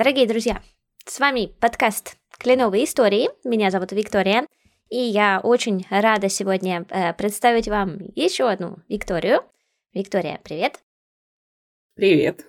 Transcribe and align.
Дорогие 0.00 0.26
друзья, 0.26 0.62
с 1.04 1.20
вами 1.20 1.52
подкаст 1.60 2.16
«Кленовые 2.38 2.84
истории». 2.84 3.28
Меня 3.44 3.70
зовут 3.70 3.92
Виктория, 3.92 4.46
и 4.88 4.96
я 4.96 5.40
очень 5.42 5.86
рада 5.90 6.30
сегодня 6.30 6.86
э, 6.88 7.12
представить 7.12 7.68
вам 7.68 7.98
еще 8.14 8.48
одну 8.48 8.78
Викторию. 8.88 9.42
Виктория, 9.92 10.40
привет. 10.42 10.80
Привет. 11.96 12.46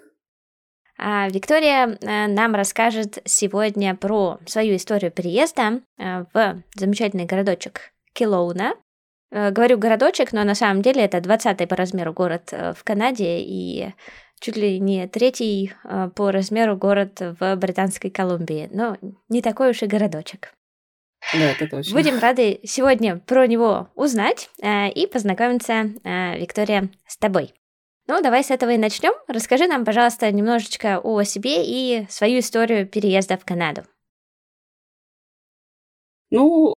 А 0.98 1.28
Виктория 1.28 1.88
э, 2.00 2.28
нам 2.28 2.56
расскажет 2.56 3.20
сегодня 3.26 3.98
про 3.98 4.40
свою 4.46 4.78
историю 4.78 5.12
переезда 5.12 5.82
э, 5.98 6.24
в 6.34 6.64
замечательный 6.76 7.26
городочек 7.26 7.92
Килоуна. 8.14 8.76
Э, 9.30 9.52
говорю 9.52 9.78
городочек, 9.78 10.32
но 10.32 10.46
на 10.46 10.56
самом 10.56 10.82
деле 10.82 11.02
это 11.02 11.18
20-й 11.18 11.68
по 11.68 11.76
размеру 11.76 12.14
город 12.14 12.54
в 12.54 12.82
Канаде 12.86 13.40
и 13.42 13.94
чуть 14.42 14.58
ли 14.58 14.80
не 14.80 15.08
третий 15.08 15.72
по 16.16 16.32
размеру 16.32 16.76
город 16.76 17.22
в 17.40 17.56
Британской 17.56 18.10
Колумбии. 18.10 18.70
Но 18.74 18.98
не 19.30 19.42
такой 19.42 19.70
уж 19.70 19.82
и 19.84 19.88
городочек. 19.88 20.54
Да, 21.34 21.52
это 21.52 21.68
точно. 21.68 21.96
Будем 21.96 22.20
рады 22.22 22.60
сегодня 22.64 23.20
про 23.20 23.48
него 23.48 23.88
узнать 23.96 24.50
и 24.62 25.08
познакомиться, 25.08 25.84
Виктория, 26.04 26.90
с 27.08 27.18
тобой. 27.18 27.54
Ну, 28.08 28.22
давай 28.22 28.44
с 28.44 28.52
этого 28.52 28.72
и 28.72 28.78
начнем. 28.78 29.14
Расскажи 29.28 29.68
нам, 29.68 29.86
пожалуйста, 29.86 30.30
немножечко 30.32 31.00
о 31.00 31.24
себе 31.24 31.64
и 31.66 32.06
свою 32.10 32.40
историю 32.40 32.88
переезда 32.88 33.38
в 33.38 33.46
Канаду. 33.46 33.84
Ну, 36.30 36.74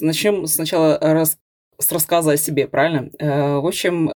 начнем 0.00 0.46
сначала 0.46 0.98
раз, 1.00 1.38
с 1.78 1.90
рассказа 1.90 2.32
о 2.32 2.36
себе, 2.36 2.68
правильно? 2.68 3.10
Э, 3.18 3.56
в 3.58 3.66
общем, 3.66 4.12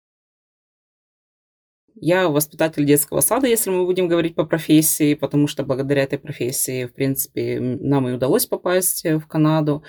я 1.97 2.29
воспитатель 2.29 2.85
детского 2.85 3.21
сада, 3.21 3.47
если 3.47 3.71
мы 3.71 3.85
будем 3.85 4.09
говорить 4.09 4.35
по 4.35 4.45
профессии, 4.45 5.15
потому 5.15 5.47
что 5.47 5.65
благодаря 5.65 6.03
этой 6.03 6.19
профессии, 6.19 6.87
в 6.87 6.93
принципе, 6.93 7.59
нам 7.61 8.09
и 8.09 8.13
удалось 8.13 8.47
попасть 8.47 9.05
в 9.05 9.27
Канаду. 9.27 9.83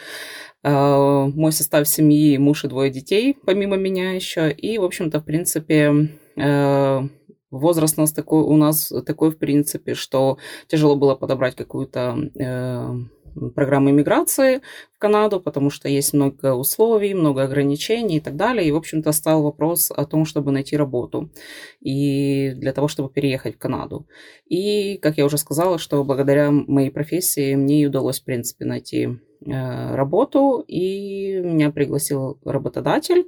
Э, 0.63 1.25
мой 1.33 1.51
состав 1.51 1.87
семьи, 1.87 2.37
муж 2.37 2.65
и 2.65 2.67
двое 2.67 2.89
детей, 2.91 3.37
помимо 3.45 3.77
меня 3.77 4.13
еще. 4.13 4.51
И, 4.51 4.77
в 4.77 4.83
общем-то, 4.83 5.19
в 5.19 5.25
принципе, 5.25 6.09
Э, 6.37 7.01
возраст 7.49 7.97
у 7.97 8.01
нас 8.01 8.11
такой, 8.13 8.43
у 8.43 8.55
нас 8.55 8.93
такой, 9.05 9.31
в 9.31 9.37
принципе, 9.37 9.95
что 9.95 10.37
тяжело 10.67 10.95
было 10.95 11.15
подобрать 11.15 11.55
какую-то 11.55 12.17
программу 13.55 13.89
иммиграции 13.89 14.61
в 14.95 14.99
Канаду, 14.99 15.39
потому 15.39 15.69
что 15.69 15.89
есть 15.89 16.13
много 16.13 16.53
условий, 16.53 17.13
много 17.13 17.43
ограничений 17.43 18.17
и 18.17 18.19
так 18.19 18.35
далее. 18.35 18.67
И, 18.67 18.71
в 18.71 18.75
общем-то, 18.75 19.11
стал 19.11 19.43
вопрос 19.43 19.91
о 19.91 20.05
том, 20.05 20.25
чтобы 20.25 20.51
найти 20.51 20.77
работу 20.77 21.29
и 21.79 22.53
для 22.55 22.73
того, 22.73 22.87
чтобы 22.87 23.09
переехать 23.09 23.55
в 23.55 23.59
Канаду. 23.59 24.07
И, 24.47 24.97
как 24.97 25.17
я 25.17 25.25
уже 25.25 25.37
сказала, 25.37 25.77
что 25.77 26.03
благодаря 26.03 26.51
моей 26.51 26.89
профессии 26.89 27.55
мне 27.55 27.83
и 27.83 27.85
удалось, 27.87 28.19
в 28.19 28.25
принципе, 28.25 28.65
найти 28.65 29.07
э, 29.45 29.95
работу, 29.95 30.63
и 30.67 31.39
меня 31.39 31.71
пригласил 31.71 32.39
работодатель. 32.43 33.27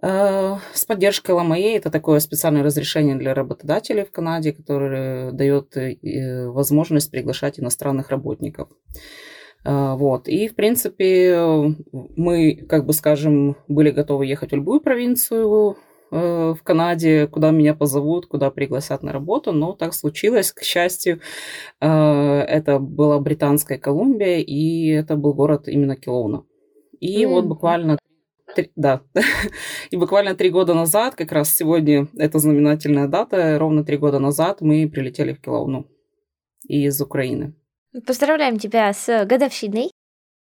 Э, 0.00 0.56
с 0.72 0.84
поддержкой 0.84 1.32
ЛМАЕ 1.32 1.76
это 1.76 1.90
такое 1.90 2.20
специальное 2.20 2.62
разрешение 2.62 3.16
для 3.16 3.34
работодателей 3.34 4.04
в 4.04 4.12
Канаде, 4.12 4.52
которое 4.52 5.32
дает 5.32 5.76
э, 5.76 6.46
возможность 6.48 7.10
приглашать 7.10 7.58
иностранных 7.58 8.10
работников. 8.10 8.68
Э, 9.64 9.94
вот. 9.94 10.28
И, 10.28 10.48
в 10.48 10.54
принципе, 10.54 11.74
мы, 11.92 12.54
как 12.68 12.86
бы 12.86 12.92
скажем, 12.92 13.56
были 13.66 13.90
готовы 13.90 14.26
ехать 14.26 14.52
в 14.52 14.56
любую 14.56 14.80
провинцию 14.80 15.76
в 16.10 16.58
Канаде, 16.62 17.26
куда 17.26 17.50
меня 17.50 17.74
позовут, 17.74 18.24
куда 18.24 18.50
пригласят 18.50 19.02
на 19.02 19.12
работу, 19.12 19.52
но 19.52 19.74
так 19.74 19.92
случилось, 19.92 20.52
к 20.52 20.62
счастью. 20.62 21.20
Это 21.80 22.78
была 22.78 23.18
Британская 23.18 23.76
Колумбия, 23.76 24.38
и 24.38 24.88
это 24.88 25.16
был 25.16 25.34
город 25.34 25.68
именно 25.68 25.96
Келоуна. 25.96 26.44
И 26.98 27.24
mm-hmm. 27.24 27.28
вот 27.28 27.44
буквально 27.44 27.98
Три, 28.54 28.70
да. 28.76 29.02
И 29.90 29.96
буквально 29.96 30.34
три 30.34 30.50
года 30.50 30.74
назад, 30.74 31.14
как 31.14 31.32
раз 31.32 31.54
сегодня 31.54 32.08
это 32.16 32.38
знаменательная 32.38 33.06
дата, 33.06 33.58
ровно 33.58 33.84
три 33.84 33.96
года 33.96 34.18
назад 34.18 34.60
мы 34.60 34.88
прилетели 34.88 35.32
в 35.32 35.40
Киловну 35.40 35.86
из 36.66 37.00
Украины. 37.00 37.54
Поздравляем 38.06 38.58
тебя 38.58 38.92
с 38.92 39.24
годовщиной. 39.24 39.90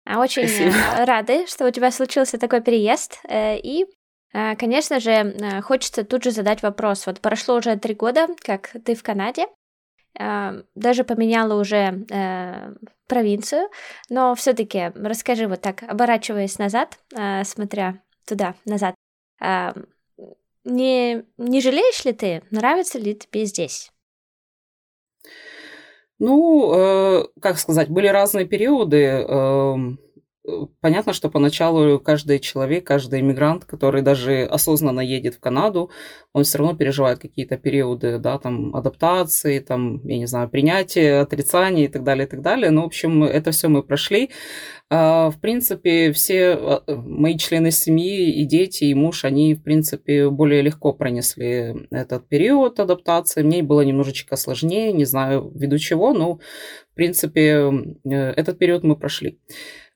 А 0.05 0.19
очень 0.19 0.49
Спасибо. 0.49 0.75
Э, 0.97 1.05
рады, 1.05 1.47
что 1.47 1.67
у 1.67 1.71
тебя 1.71 1.91
случился 1.91 2.39
такой 2.39 2.61
переезд. 2.63 3.21
Э, 3.29 3.59
и, 3.59 3.87
э, 4.33 4.57
конечно 4.57 5.01
же, 5.01 5.35
хочется 5.63 6.05
тут 6.05 6.25
же 6.25 6.31
задать 6.31 6.63
вопрос. 6.63 7.07
Вот 7.07 7.21
прошло 7.21 7.57
уже 7.57 7.77
три 7.77 7.95
года, 7.95 8.29
как 8.43 8.71
ты 8.85 8.95
в 8.95 9.03
Канаде. 9.03 9.47
Даже 10.15 11.05
поменяла 11.05 11.55
уже 11.61 12.07
провинцию, 13.11 13.69
но 14.09 14.35
все-таки 14.35 14.93
расскажи 14.95 15.49
вот 15.49 15.61
так, 15.61 15.83
оборачиваясь 15.83 16.59
назад, 16.59 16.99
э, 17.15 17.43
смотря 17.45 18.01
туда, 18.25 18.55
назад, 18.65 18.95
э, 19.43 19.73
не, 20.65 21.25
не 21.37 21.61
жалеешь 21.61 22.05
ли 22.05 22.13
ты, 22.13 22.43
нравится 22.51 22.99
ли 22.99 23.15
тебе 23.17 23.45
здесь? 23.47 23.91
Ну, 26.21 26.73
э, 26.73 27.25
как 27.41 27.59
сказать, 27.59 27.89
были 27.89 28.07
разные 28.07 28.47
периоды. 28.47 29.05
Э, 29.05 29.75
понятно, 30.81 31.13
что 31.13 31.31
поначалу 31.31 31.99
каждый 31.99 32.39
человек, 32.39 32.87
каждый 32.87 33.21
иммигрант, 33.21 33.65
который 33.65 34.03
даже 34.03 34.45
осознанно 34.45 35.01
едет 35.01 35.35
в 35.35 35.41
Канаду, 35.41 35.91
он 36.33 36.45
все 36.45 36.59
равно 36.59 36.77
переживает 36.77 37.19
какие-то 37.19 37.57
периоды, 37.57 38.19
да, 38.19 38.39
там, 38.39 38.75
адаптации, 38.75 39.59
там, 39.59 40.07
я 40.07 40.19
не 40.19 40.27
знаю, 40.27 40.49
принятия, 40.49 41.21
отрицания 41.21 41.85
и 41.85 41.89
так 41.89 42.05
далее, 42.05 42.27
и 42.27 42.31
так 42.31 42.43
далее. 42.43 42.71
Ну, 42.71 42.83
в 42.83 42.87
общем, 42.87 43.25
это 43.25 43.51
все 43.51 43.69
мы 43.69 43.83
прошли. 43.83 44.31
А, 44.93 45.31
в 45.31 45.41
принципе, 45.41 46.13
все 46.13 46.53
а, 46.53 46.83
мои 46.89 47.37
члены 47.39 47.71
семьи 47.71 48.31
и 48.31 48.45
дети, 48.45 48.85
и 48.85 48.95
муж, 48.95 49.25
они, 49.25 49.55
в 49.55 49.63
принципе, 49.63 50.29
более 50.31 50.63
легко 50.63 50.93
пронесли 50.93 51.87
этот 51.91 52.29
период 52.29 52.81
адаптации. 52.81 53.43
Мне 53.43 53.63
было 53.63 53.83
немножечко 53.83 54.37
сложнее, 54.37 54.93
не 54.93 55.05
знаю, 55.05 55.53
ввиду 55.55 55.79
чего, 55.79 56.13
но, 56.13 56.41
в 56.91 56.95
принципе, 56.95 57.71
э, 58.05 58.11
этот 58.11 58.59
период 58.59 58.83
мы 58.83 58.97
прошли. 58.97 59.39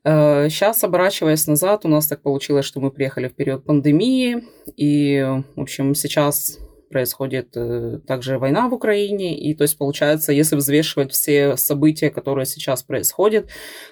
Сейчас, 0.07 0.83
э, 0.83 0.87
оборачиваясь 0.87 1.47
назад, 1.47 1.87
у 1.87 1.89
нас 1.89 2.07
так 2.07 2.21
получилось, 2.21 2.67
что 2.67 2.79
мы 2.79 2.91
приехали 2.91 3.29
в 3.29 3.35
период 3.35 3.65
пандемии, 3.65 4.45
и, 4.77 5.25
в 5.57 5.61
общем, 5.61 5.95
сейчас 5.95 6.59
происходит 6.91 7.57
э, 7.57 8.01
также 8.07 8.39
война 8.39 8.69
в 8.69 8.75
Украине, 8.75 9.39
и 9.39 9.55
то 9.55 9.63
есть 9.63 9.79
получается, 9.79 10.33
если 10.33 10.57
взвешивать 10.57 11.13
все 11.13 11.57
события, 11.57 12.11
которые 12.11 12.45
сейчас 12.45 12.83
происходят, 12.83 13.49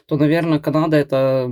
то, 0.06 0.16
наверное, 0.16 0.58
Канада 0.58 0.98
это 0.98 1.50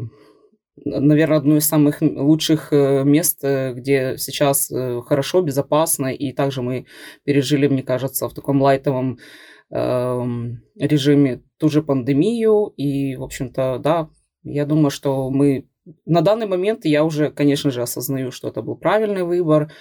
наверное, 0.84 1.38
одно 1.38 1.56
из 1.56 1.66
самых 1.66 2.02
лучших 2.02 2.72
э, 2.72 3.02
мест, 3.04 3.42
где 3.42 4.16
сейчас 4.18 4.70
хорошо, 5.06 5.40
безопасно, 5.40 6.08
и 6.08 6.32
также 6.32 6.60
мы 6.60 6.86
пережили, 7.24 7.66
мне 7.66 7.82
кажется, 7.82 8.28
в 8.28 8.34
таком 8.34 8.60
лайтовом 8.60 9.18
эм, 9.70 10.62
режиме 10.76 11.42
ту 11.58 11.68
же 11.68 11.82
пандемию, 11.82 12.72
и, 12.76 13.16
в 13.16 13.22
общем-то, 13.22 13.78
да, 13.78 14.08
я 14.42 14.66
думаю, 14.66 14.90
что 14.90 15.30
мы 15.30 15.66
на 16.06 16.20
данный 16.20 16.46
момент 16.46 16.84
я 16.84 17.04
уже, 17.04 17.30
конечно 17.30 17.70
же, 17.70 17.82
осознаю, 17.82 18.30
что 18.30 18.48
это 18.48 18.62
был 18.62 18.76
правильный 18.76 19.22
выбор. 19.22 19.72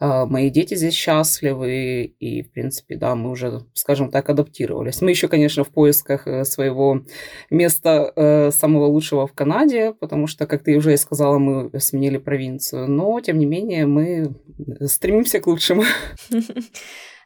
А, 0.00 0.26
мои 0.26 0.50
дети 0.50 0.74
здесь 0.74 0.94
счастливы, 0.94 2.04
и, 2.04 2.42
в 2.42 2.50
принципе, 2.50 2.96
да, 2.96 3.14
мы 3.14 3.30
уже, 3.30 3.62
скажем 3.74 4.10
так, 4.10 4.28
адаптировались. 4.28 5.00
Мы 5.00 5.10
еще, 5.10 5.28
конечно, 5.28 5.62
в 5.62 5.70
поисках 5.70 6.26
э, 6.26 6.44
своего 6.44 7.02
места 7.48 8.12
э, 8.14 8.50
самого 8.50 8.86
лучшего 8.86 9.26
в 9.28 9.32
Канаде, 9.32 9.94
потому 9.94 10.26
что, 10.26 10.46
как 10.46 10.64
ты 10.64 10.76
уже 10.76 10.94
и 10.94 10.96
сказала, 10.96 11.38
мы 11.38 11.70
сменили 11.78 12.18
провинцию, 12.18 12.90
но, 12.90 13.20
тем 13.20 13.38
не 13.38 13.46
менее, 13.46 13.86
мы 13.86 14.34
стремимся 14.80 15.40
к 15.40 15.46
лучшему. 15.46 15.84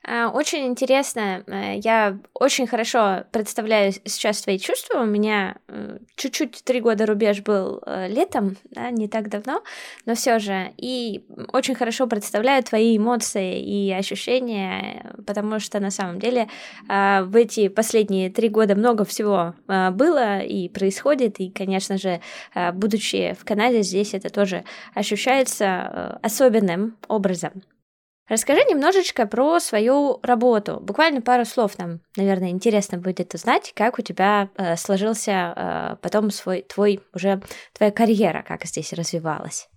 А, 0.04 0.30
очень 0.30 0.66
интересно. 0.66 1.42
Э, 1.46 1.78
я 1.78 2.18
очень 2.34 2.66
хорошо 2.66 3.24
представляю 3.30 3.92
сейчас 4.04 4.40
твои 4.42 4.58
чувства. 4.58 5.00
У 5.00 5.06
меня 5.06 5.56
э, 5.68 5.98
чуть-чуть 6.16 6.62
три 6.64 6.80
года 6.80 7.06
рубеж 7.06 7.42
был 7.42 7.82
э, 7.84 8.08
летом, 8.08 8.56
да, 8.70 8.90
не 8.90 9.08
так 9.08 9.28
давно, 9.28 9.62
но 10.06 10.14
все 10.14 10.38
же. 10.38 10.72
И 10.76 11.24
очень 11.52 11.74
хорошо 11.74 12.06
представляю 12.06 12.62
твои 12.62 12.96
эмоции 12.96 13.60
и 13.60 13.92
ощущения, 13.92 15.12
потому 15.26 15.58
что 15.60 15.80
на 15.80 15.90
самом 15.90 16.18
деле 16.18 16.48
в 16.88 17.36
эти 17.36 17.68
последние 17.68 18.30
три 18.30 18.48
года 18.48 18.74
много 18.74 19.04
всего 19.04 19.54
было 19.66 20.40
и 20.40 20.68
происходит. 20.68 21.40
И, 21.40 21.50
конечно 21.50 21.98
же, 21.98 22.20
будучи 22.72 23.36
в 23.38 23.44
Канаде, 23.44 23.82
здесь 23.82 24.14
это 24.14 24.30
тоже 24.30 24.64
ощущается 24.94 26.18
особенным 26.22 26.96
образом. 27.08 27.62
Расскажи 28.28 28.60
немножечко 28.69 29.26
про 29.26 29.58
свою 29.58 30.20
работу. 30.22 30.78
Буквально 30.80 31.22
пару 31.22 31.44
слов 31.44 31.78
нам, 31.78 32.00
наверное, 32.16 32.50
интересно 32.50 32.98
будет 32.98 33.32
узнать, 33.34 33.72
как 33.75 33.98
у 33.98 34.02
тебя 34.02 34.50
э, 34.56 34.76
сложился 34.76 35.54
э, 35.56 35.96
потом 36.02 36.30
свой 36.30 36.62
твой 36.62 37.00
уже 37.14 37.40
твоя 37.72 37.90
карьера, 37.90 38.44
как 38.46 38.66
здесь 38.66 38.92
развивалась. 38.92 39.69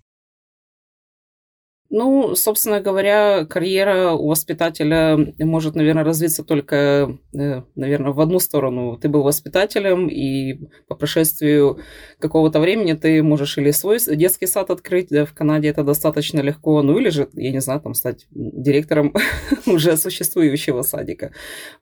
Ну, 1.93 2.35
собственно 2.35 2.79
говоря, 2.79 3.45
карьера 3.45 4.11
у 4.11 4.29
воспитателя 4.29 5.17
может, 5.39 5.75
наверное, 5.75 6.05
развиться 6.05 6.41
только, 6.41 7.17
э, 7.33 7.63
наверное, 7.75 8.13
в 8.13 8.21
одну 8.21 8.39
сторону. 8.39 8.97
Ты 8.97 9.09
был 9.09 9.23
воспитателем, 9.23 10.07
и 10.07 10.69
по 10.87 10.95
прошествию 10.95 11.79
какого-то 12.17 12.61
времени 12.61 12.93
ты 12.93 13.21
можешь 13.21 13.57
или 13.57 13.71
свой 13.71 13.99
детский 14.15 14.47
сад 14.47 14.69
открыть, 14.69 15.09
да, 15.09 15.25
в 15.25 15.33
Канаде 15.33 15.67
это 15.67 15.83
достаточно 15.83 16.39
легко, 16.39 16.81
ну 16.81 16.97
или 16.97 17.09
же, 17.09 17.27
я 17.33 17.51
не 17.51 17.59
знаю, 17.59 17.81
там 17.81 17.93
стать 17.93 18.25
директором 18.31 19.13
уже 19.65 19.97
существующего 19.97 20.83
садика. 20.83 21.33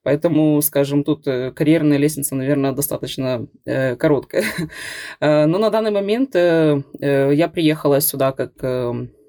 Поэтому, 0.02 0.60
скажем, 0.64 1.04
тут 1.04 1.28
э, 1.28 1.52
карьерная 1.52 2.00
лестница, 2.00 2.34
наверное, 2.34 2.72
достаточно 2.72 3.48
э, 3.66 3.96
короткая. 3.96 4.44
Но 5.22 5.60
на 5.60 5.70
данный 5.70 5.92
момент 5.92 6.34
я 6.34 7.48
приехала 7.54 8.02
сюда 8.02 8.32
как 8.32 8.54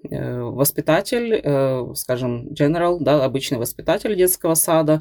воспитатель, 0.02 1.41
э, 1.43 1.93
скажем, 1.94 2.49
general, 2.49 2.99
да, 3.00 3.25
обычный 3.25 3.58
воспитатель 3.58 4.17
детского 4.17 4.55
сада. 4.55 5.00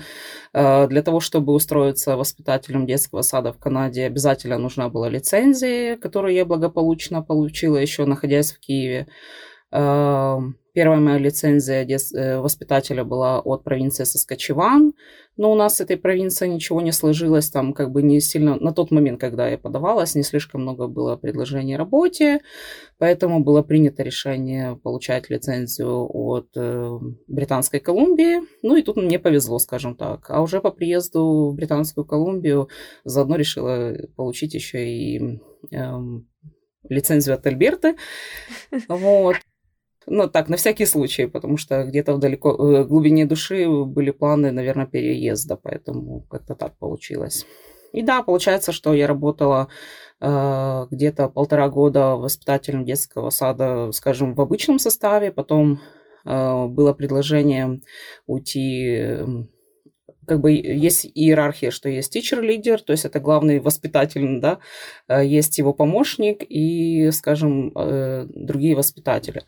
Э, 0.53 0.87
для 0.87 1.01
того, 1.01 1.19
чтобы 1.19 1.53
устроиться 1.53 2.17
воспитателем 2.17 2.85
детского 2.85 3.21
сада 3.21 3.53
в 3.53 3.59
Канаде, 3.59 4.05
обязательно 4.05 4.57
нужна 4.57 4.89
была 4.89 5.09
лицензия, 5.09 5.95
которую 5.95 6.33
я 6.33 6.45
благополучно 6.45 7.21
получила 7.21 7.77
еще 7.77 8.05
находясь 8.05 8.51
в 8.51 8.59
Киеве. 8.59 9.07
Первая 9.71 11.01
моя 11.01 11.17
лицензия 11.17 11.85
э, 11.85 12.37
воспитателя 12.37 13.03
была 13.03 13.39
от 13.39 13.63
провинции 13.63 14.03
Соскочеван, 14.03 14.93
но 15.35 15.51
у 15.51 15.55
нас 15.55 15.75
с 15.75 15.81
этой 15.81 15.97
провинцией 15.97 16.53
ничего 16.53 16.79
не 16.79 16.91
сложилось, 16.91 17.49
там 17.49 17.73
как 17.73 17.91
бы 17.91 18.03
не 18.03 18.21
сильно, 18.21 18.55
на 18.55 18.71
тот 18.71 18.89
момент, 18.91 19.19
когда 19.19 19.49
я 19.49 19.57
подавалась, 19.57 20.15
не 20.15 20.23
слишком 20.23 20.61
много 20.61 20.87
было 20.87 21.17
предложений 21.17 21.75
работе, 21.75 22.39
поэтому 22.97 23.43
было 23.43 23.63
принято 23.63 24.03
решение 24.03 24.75
получать 24.75 25.29
лицензию 25.29 26.07
от 26.09 26.49
э, 26.55 26.99
Британской 27.27 27.79
Колумбии, 27.79 28.41
ну 28.61 28.75
и 28.75 28.81
тут 28.81 28.95
мне 28.95 29.17
повезло, 29.17 29.59
скажем 29.59 29.95
так. 29.95 30.29
А 30.29 30.41
уже 30.41 30.61
по 30.61 30.71
приезду 30.71 31.49
в 31.49 31.55
Британскую 31.55 32.05
Колумбию 32.05 32.69
заодно 33.03 33.35
решила 33.35 33.95
получить 34.15 34.53
еще 34.53 34.87
и 34.87 35.41
э, 35.73 35.93
лицензию 36.87 37.35
от 37.35 37.45
Альберты. 37.47 37.95
Вот. 38.87 39.35
Ну, 40.07 40.27
так, 40.27 40.49
на 40.49 40.57
всякий 40.57 40.85
случай, 40.85 41.27
потому 41.27 41.57
что 41.57 41.83
где-то 41.83 42.13
в 42.13 42.19
далеко, 42.19 42.53
в 42.53 42.87
глубине 42.87 43.25
души 43.25 43.67
были 43.67 44.11
планы, 44.11 44.51
наверное, 44.51 44.87
переезда, 44.87 45.55
поэтому 45.55 46.21
как-то 46.29 46.55
так 46.55 46.77
получилось. 46.77 47.45
И 47.91 48.01
да, 48.01 48.23
получается, 48.23 48.71
что 48.71 48.93
я 48.93 49.07
работала 49.07 49.67
э, 50.21 50.87
где-то 50.91 51.29
полтора 51.29 51.69
года 51.69 52.15
воспитателем 52.15 52.85
детского 52.85 53.29
сада, 53.29 53.91
скажем, 53.91 54.35
в 54.35 54.41
обычном 54.41 54.79
составе, 54.79 55.31
потом 55.31 55.79
э, 56.25 56.65
было 56.67 56.93
предложение 56.93 57.81
уйти 58.27 59.17
как 60.29 60.41
бы 60.41 60.51
есть 60.51 61.09
иерархия, 61.15 61.71
что 61.71 61.89
есть 61.89 62.15
teacher-лидер, 62.15 62.81
то 62.81 62.93
есть 62.93 63.03
это 63.03 63.19
главный 63.19 63.59
воспитатель, 63.59 64.39
да, 64.39 64.59
э, 65.07 65.25
есть 65.25 65.57
его 65.57 65.73
помощник 65.73 66.43
и, 66.47 67.09
скажем, 67.11 67.71
э, 67.75 68.27
другие 68.29 68.75
воспитатели. 68.75 69.43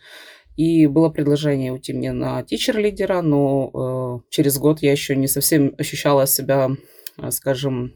И 0.57 0.87
было 0.87 1.09
предложение 1.09 1.71
уйти 1.71 1.93
мне 1.93 2.11
на 2.11 2.43
тичер-лидера, 2.43 3.21
но 3.21 4.21
э, 4.23 4.29
через 4.29 4.57
год 4.57 4.81
я 4.81 4.91
еще 4.91 5.15
не 5.15 5.27
совсем 5.27 5.73
ощущала 5.77 6.27
себя, 6.27 6.69
э, 7.17 7.31
скажем, 7.31 7.93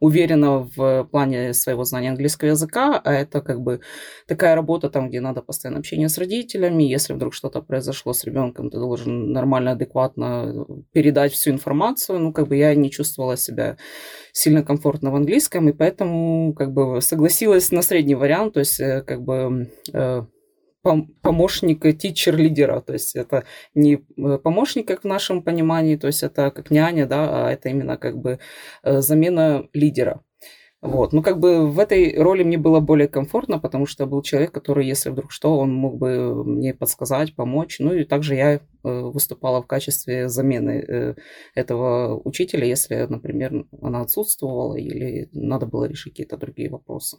уверенно 0.00 0.68
в 0.76 1.04
плане 1.04 1.52
своего 1.52 1.84
знания 1.84 2.10
английского 2.10 2.48
языка, 2.48 3.00
а 3.02 3.12
это 3.12 3.40
как 3.40 3.60
бы 3.60 3.80
такая 4.26 4.54
работа 4.54 4.90
там, 4.90 5.08
где 5.08 5.20
надо 5.20 5.42
постоянно 5.42 5.80
общение 5.80 6.08
с 6.08 6.18
родителями, 6.18 6.82
если 6.82 7.12
вдруг 7.12 7.34
что-то 7.34 7.62
произошло 7.62 8.12
с 8.12 8.24
ребенком, 8.24 8.70
ты 8.70 8.78
должен 8.78 9.32
нормально, 9.32 9.72
адекватно 9.72 10.66
передать 10.92 11.32
всю 11.32 11.50
информацию, 11.50 12.18
ну, 12.18 12.32
как 12.32 12.48
бы 12.48 12.56
я 12.56 12.74
не 12.74 12.90
чувствовала 12.90 13.36
себя 13.36 13.76
сильно 14.32 14.62
комфортно 14.62 15.10
в 15.10 15.16
английском, 15.16 15.68
и 15.68 15.72
поэтому 15.72 16.54
как 16.54 16.72
бы 16.72 17.00
согласилась 17.00 17.70
на 17.70 17.82
средний 17.82 18.14
вариант, 18.14 18.54
то 18.54 18.60
есть 18.60 18.80
э, 18.80 19.02
как 19.02 19.22
бы 19.22 19.70
помощника 21.22 21.92
тичер-лидера, 21.92 22.80
то 22.80 22.92
есть 22.92 23.16
это 23.16 23.44
не 23.74 24.04
э, 24.16 24.38
помощник, 24.38 24.88
как 24.88 25.02
в 25.02 25.06
нашем 25.06 25.42
понимании, 25.42 25.96
то 25.96 26.06
есть 26.06 26.22
это 26.22 26.50
как 26.50 26.70
няня, 26.70 27.06
да, 27.06 27.46
а 27.46 27.52
это 27.52 27.68
именно 27.68 27.96
как 27.96 28.18
бы 28.18 28.38
э, 28.82 29.00
замена 29.00 29.68
лидера. 29.72 30.22
Вот. 30.82 31.12
Ну, 31.12 31.22
как 31.22 31.40
бы 31.40 31.66
в 31.66 31.78
этой 31.80 32.16
роли 32.16 32.44
мне 32.44 32.58
было 32.58 32.80
более 32.80 33.08
комфортно, 33.08 33.58
потому 33.58 33.86
что 33.86 34.06
был 34.06 34.22
человек, 34.22 34.52
который, 34.52 34.86
если 34.86 35.10
вдруг 35.10 35.32
что, 35.32 35.58
он 35.58 35.74
мог 35.74 35.96
бы 35.96 36.44
мне 36.44 36.74
подсказать, 36.74 37.34
помочь. 37.34 37.78
Ну, 37.80 37.94
и 37.94 38.04
также 38.04 38.34
я 38.34 38.54
э, 38.54 38.60
выступала 38.82 39.62
в 39.62 39.66
качестве 39.66 40.28
замены 40.28 41.16
этого 41.54 42.20
учителя, 42.24 42.66
если, 42.66 43.06
например, 43.08 43.64
она 43.82 44.02
отсутствовала 44.02 44.76
или 44.76 45.28
надо 45.32 45.66
было 45.66 45.86
решить 45.86 46.12
какие-то 46.12 46.36
другие 46.36 46.70
вопросы. 46.70 47.18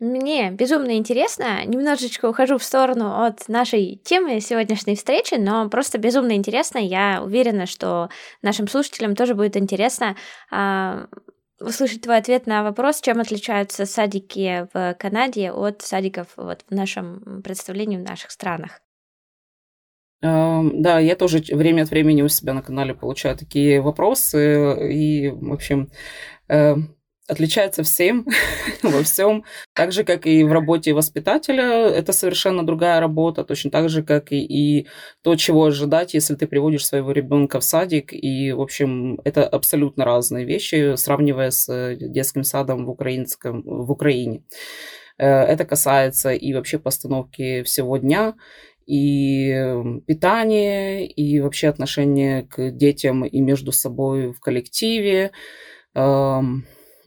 Мне 0.00 0.52
безумно 0.52 0.96
интересно, 0.96 1.64
немножечко 1.64 2.28
ухожу 2.28 2.58
в 2.58 2.62
сторону 2.62 3.24
от 3.24 3.48
нашей 3.48 3.96
темы 3.96 4.40
сегодняшней 4.40 4.94
встречи, 4.94 5.34
но 5.34 5.68
просто 5.68 5.98
безумно 5.98 6.36
интересно. 6.36 6.78
Я 6.78 7.20
уверена, 7.24 7.66
что 7.66 8.08
нашим 8.40 8.68
слушателям 8.68 9.16
тоже 9.16 9.34
будет 9.34 9.56
интересно 9.56 10.14
а, 10.52 11.08
услышать 11.60 12.02
твой 12.02 12.18
ответ 12.18 12.46
на 12.46 12.62
вопрос, 12.62 13.00
чем 13.00 13.18
отличаются 13.18 13.86
садики 13.86 14.68
в 14.72 14.94
Канаде 14.94 15.50
от 15.50 15.82
садиков 15.82 16.28
вот 16.36 16.64
в 16.68 16.74
нашем 16.74 17.42
представлении 17.42 17.96
в 17.96 18.08
наших 18.08 18.30
странах. 18.30 18.80
Да, 20.20 20.98
я 20.98 21.14
тоже 21.16 21.42
время 21.52 21.82
от 21.82 21.90
времени 21.90 22.22
у 22.22 22.28
себя 22.28 22.52
на 22.52 22.62
канале 22.62 22.94
получаю 22.94 23.36
такие 23.36 23.80
вопросы. 23.80 24.92
И, 24.92 25.28
в 25.28 25.52
общем, 25.52 25.90
э, 26.48 26.74
отличается 27.28 27.82
всем 27.82 28.26
во 28.82 29.02
всем, 29.02 29.44
так 29.74 29.92
же, 29.92 30.02
как 30.02 30.26
и 30.26 30.42
в 30.42 30.52
работе 30.52 30.94
воспитателя, 30.94 31.86
это 31.86 32.12
совершенно 32.12 32.66
другая 32.66 33.00
работа, 33.00 33.44
точно 33.44 33.70
так 33.70 33.88
же, 33.88 34.02
как 34.02 34.32
и, 34.32 34.38
и 34.38 34.86
то, 35.22 35.36
чего 35.36 35.66
ожидать, 35.66 36.14
если 36.14 36.34
ты 36.34 36.46
приводишь 36.46 36.86
своего 36.86 37.12
ребенка 37.12 37.60
в 37.60 37.64
садик, 37.64 38.12
и, 38.12 38.52
в 38.52 38.60
общем, 38.60 39.20
это 39.24 39.46
абсолютно 39.46 40.04
разные 40.04 40.44
вещи, 40.44 40.96
сравнивая 40.96 41.50
с 41.50 41.68
э, 41.68 41.96
детским 42.00 42.44
садом 42.44 42.86
в, 42.86 42.90
украинском, 42.90 43.62
в 43.62 43.92
Украине. 43.92 44.42
Э, 45.18 45.42
это 45.42 45.66
касается 45.66 46.32
и 46.32 46.54
вообще 46.54 46.78
постановки 46.78 47.62
всего 47.62 47.98
дня, 47.98 48.34
и 48.86 49.54
питания, 50.06 51.06
и 51.06 51.40
вообще 51.40 51.68
отношения 51.68 52.44
к 52.44 52.70
детям 52.70 53.26
и 53.26 53.40
между 53.42 53.70
собой 53.70 54.32
в 54.32 54.40
коллективе, 54.40 55.30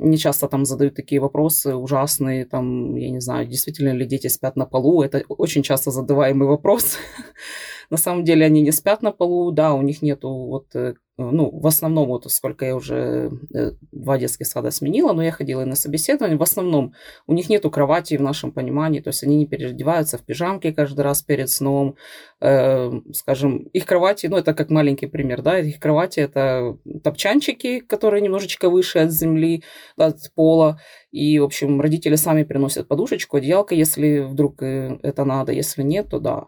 мне 0.02 0.18
часто 0.18 0.48
там 0.48 0.66
задают 0.66 0.96
такие 0.96 1.22
вопросы 1.22 1.76
ужасные, 1.76 2.46
там, 2.46 2.96
я 2.96 3.10
не 3.10 3.22
знаю, 3.22 3.48
действительно 3.48 3.94
ли 3.94 4.06
дети 4.06 4.28
спят 4.28 4.56
на 4.56 4.66
полу. 4.66 5.04
Это 5.04 5.24
очень 5.28 5.64
часто 5.64 5.92
задаваемый 5.92 6.48
вопрос. 6.48 6.98
На 7.90 7.98
самом 7.98 8.24
деле 8.24 8.46
они 8.46 8.62
не 8.62 8.72
спят 8.72 9.02
на 9.02 9.12
полу, 9.12 9.52
да, 9.52 9.74
у 9.74 9.82
них 9.82 10.02
нету 10.02 10.30
вот 10.30 10.76
э, 10.76 10.96
ну, 11.30 11.52
в 11.52 11.68
основном, 11.68 12.08
вот 12.08 12.32
сколько 12.32 12.66
я 12.66 12.76
уже 12.76 13.32
э, 13.54 13.74
два 13.92 14.18
детских 14.18 14.48
сада 14.48 14.72
сменила, 14.72 15.14
но 15.14 15.22
я 15.22 15.32
ходила 15.32 15.62
и 15.62 15.66
на 15.66 15.76
собеседование, 15.76 16.38
в 16.38 16.42
основном 16.42 16.94
у 17.28 17.34
них 17.34 17.50
нету 17.50 17.70
кровати 17.70 18.16
в 18.18 18.22
нашем 18.22 18.52
понимании, 18.52 19.02
то 19.02 19.10
есть 19.10 19.24
они 19.24 19.36
не 19.36 19.46
переодеваются 19.46 20.18
в 20.18 20.22
пижамке 20.22 20.74
каждый 20.74 21.02
раз 21.02 21.22
перед 21.22 21.50
сном, 21.50 21.96
э, 22.40 22.92
скажем, 23.14 23.58
их 23.74 23.86
кровати, 23.86 24.28
ну, 24.28 24.38
это 24.38 24.54
как 24.54 24.70
маленький 24.70 25.08
пример, 25.08 25.42
да, 25.42 25.60
их 25.60 25.80
кровати 25.80 26.22
это 26.22 26.78
топчанчики, 27.04 27.80
которые 27.82 28.22
немножечко 28.22 28.70
выше 28.70 29.00
от 29.00 29.12
земли, 29.12 29.64
от 29.98 30.18
пола, 30.34 30.80
и, 31.12 31.40
в 31.40 31.44
общем, 31.44 31.82
родители 31.82 32.16
сами 32.16 32.44
приносят 32.44 32.88
подушечку, 32.88 33.38
одеялко, 33.38 33.76
если 33.76 34.20
вдруг 34.20 34.64
э, 34.64 34.98
это 35.04 35.26
надо, 35.26 35.52
если 35.52 35.84
нет, 35.84 36.10
то 36.10 36.20
да, 36.20 36.48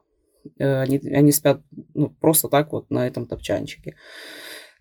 э, 0.60 0.82
они, 0.82 0.98
они 0.98 1.32
спят 1.32 1.62
ну, 1.94 2.10
просто 2.10 2.48
так 2.48 2.72
вот 2.72 2.90
на 2.90 3.08
этом 3.08 3.26
топчанчике. 3.26 3.96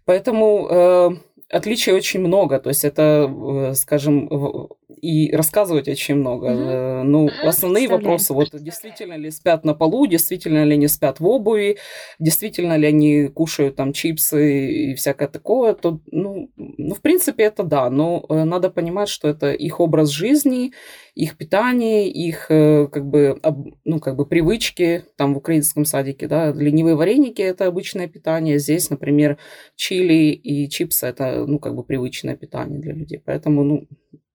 Поэтому 0.05 0.69
э, 0.69 1.11
отличий 1.51 1.93
очень 1.93 2.21
много. 2.21 2.59
То 2.59 2.71
есть 2.71 2.85
это, 2.85 3.31
э, 3.73 3.75
скажем, 3.75 4.69
и 5.01 5.35
рассказывать 5.35 5.89
очень 5.89 6.17
много. 6.17 6.47
Угу. 6.47 7.09
Ну, 7.09 7.31
основные 7.45 7.89
вопросы, 7.89 8.33
вот 8.33 8.51
действительно 8.53 9.15
ли 9.15 9.31
спят 9.31 9.65
на 9.65 9.75
полу, 9.75 10.07
действительно 10.07 10.65
ли 10.65 10.75
они 10.75 10.89
спят 10.89 11.21
в 11.21 11.27
обуви, 11.27 11.79
действительно 12.19 12.77
ли 12.77 12.87
они 12.87 13.29
кушают 13.29 13.77
там 13.77 13.93
чипсы 13.93 14.91
и 14.91 14.95
всякое 14.95 15.29
такое, 15.29 15.75
то, 15.75 16.01
ну, 16.11 16.51
ну 16.57 16.95
в 16.95 17.01
принципе, 17.01 17.45
это 17.45 17.63
да, 17.63 17.91
но 17.91 18.25
э, 18.29 18.45
надо 18.45 18.71
понимать, 18.71 19.09
что 19.09 19.29
это 19.29 19.53
их 19.53 19.81
образ 19.81 20.11
жизни, 20.11 20.73
их 21.15 21.37
питание, 21.37 22.09
их 22.09 22.47
как 22.49 23.07
бы, 23.07 23.39
ну, 23.85 24.01
как 24.01 24.17
бы 24.17 24.27
привычки 24.27 25.05
там 25.17 25.35
в 25.35 25.39
украинском 25.39 25.85
садике, 25.85 26.27
да, 26.27 26.53
ленивые 26.53 26.97
вареники– 26.97 27.43
это 27.43 27.67
обычное 27.67 28.09
питание, 28.09 28.59
здесь, 28.59 28.91
например, 28.91 29.39
чили 29.77 30.33
и 30.33 30.69
чипсы– 30.69 31.07
это, 31.09 31.45
ну, 31.47 31.59
как 31.59 31.75
бы 31.75 31.85
привычное 31.85 32.37
питание 32.37 32.81
для 32.81 32.93
людей, 32.93 33.21
поэтому, 33.25 33.63
ну, 33.63 33.89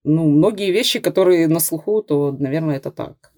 ну, 0.08 0.30
многие 0.30 0.72
вещи, 0.72 1.00
которые 1.00 1.48
на 1.48 1.60
слуху, 1.60 2.02
то, 2.02 2.32
наверное, 2.32 2.78
это 2.78 2.92
так. 2.92 3.34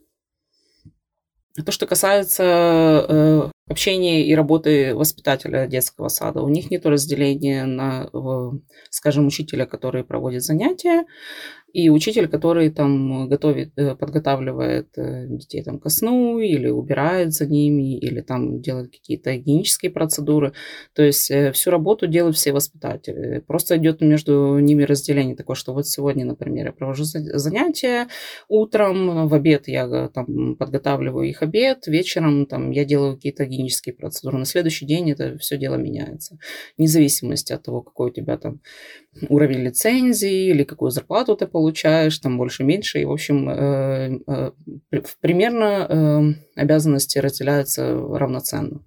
То, 1.65 1.71
что 1.71 1.87
касается 1.87 2.43
э, 2.43 3.51
общения 3.69 4.25
и 4.25 4.35
работы 4.35 4.95
воспитателя 4.95 5.67
детского 5.67 6.09
сада, 6.09 6.41
у 6.41 6.49
них 6.49 6.71
нет 6.71 6.85
разделения 6.85 7.65
на, 7.65 8.09
скажем, 8.89 9.27
учителя, 9.27 9.65
который 9.65 10.03
проводит 10.03 10.43
занятия, 10.43 11.05
и 11.73 11.89
учитель, 11.89 12.27
который 12.27 12.69
там 12.71 13.29
готовит, 13.29 13.73
э, 13.77 13.95
подготавливает 13.95 14.97
э, 14.97 15.27
детей 15.27 15.63
там 15.63 15.79
ко 15.79 15.89
сну 15.89 16.39
или 16.39 16.69
убирает 16.69 17.33
за 17.33 17.45
ними, 17.45 17.97
или 17.97 18.21
там 18.21 18.61
делает 18.61 18.91
какие-то 18.91 19.35
гигиенические 19.35 19.91
процедуры. 19.91 20.53
То 20.93 21.03
есть 21.03 21.29
э, 21.29 21.51
всю 21.51 21.71
работу 21.71 22.07
делают 22.07 22.37
все 22.37 22.53
воспитатели. 22.53 23.43
Просто 23.45 23.77
идет 23.77 24.01
между 24.01 24.57
ними 24.59 24.83
разделение 24.83 25.35
такое, 25.35 25.55
что 25.55 25.73
вот 25.73 25.87
сегодня, 25.87 26.25
например, 26.25 26.67
я 26.67 26.71
провожу 26.71 27.03
занятия 27.03 28.07
утром, 28.47 29.27
в 29.27 29.33
обед 29.33 29.67
я 29.67 30.09
там 30.09 30.55
подготавливаю 30.55 31.29
их 31.29 31.43
обед, 31.43 31.87
вечером 31.87 32.45
там 32.45 32.71
я 32.71 32.85
делаю 32.85 33.15
какие-то 33.15 33.45
гигиенические 33.45 33.58
процедуры. 33.91 34.37
На 34.37 34.45
следующий 34.45 34.85
день 34.85 35.11
это 35.11 35.37
все 35.37 35.57
дело 35.57 35.75
меняется. 35.75 36.37
Вне 36.77 36.87
зависимости 36.87 37.53
от 37.53 37.63
того, 37.63 37.81
какой 37.81 38.09
у 38.09 38.13
тебя 38.13 38.37
там 38.37 38.61
уровень 39.27 39.63
лицензии 39.63 40.49
или 40.49 40.63
какую 40.63 40.91
зарплату 40.91 41.35
ты 41.35 41.47
получаешь, 41.47 42.17
там 42.19 42.37
больше-меньше. 42.37 43.01
И, 43.01 43.05
в 43.05 43.11
общем, 43.11 43.49
э, 43.49 44.19
э, 44.27 44.51
примерно 45.21 46.35
э, 46.55 46.61
обязанности 46.61 47.19
разделяются 47.19 47.93
равноценно. 47.93 48.83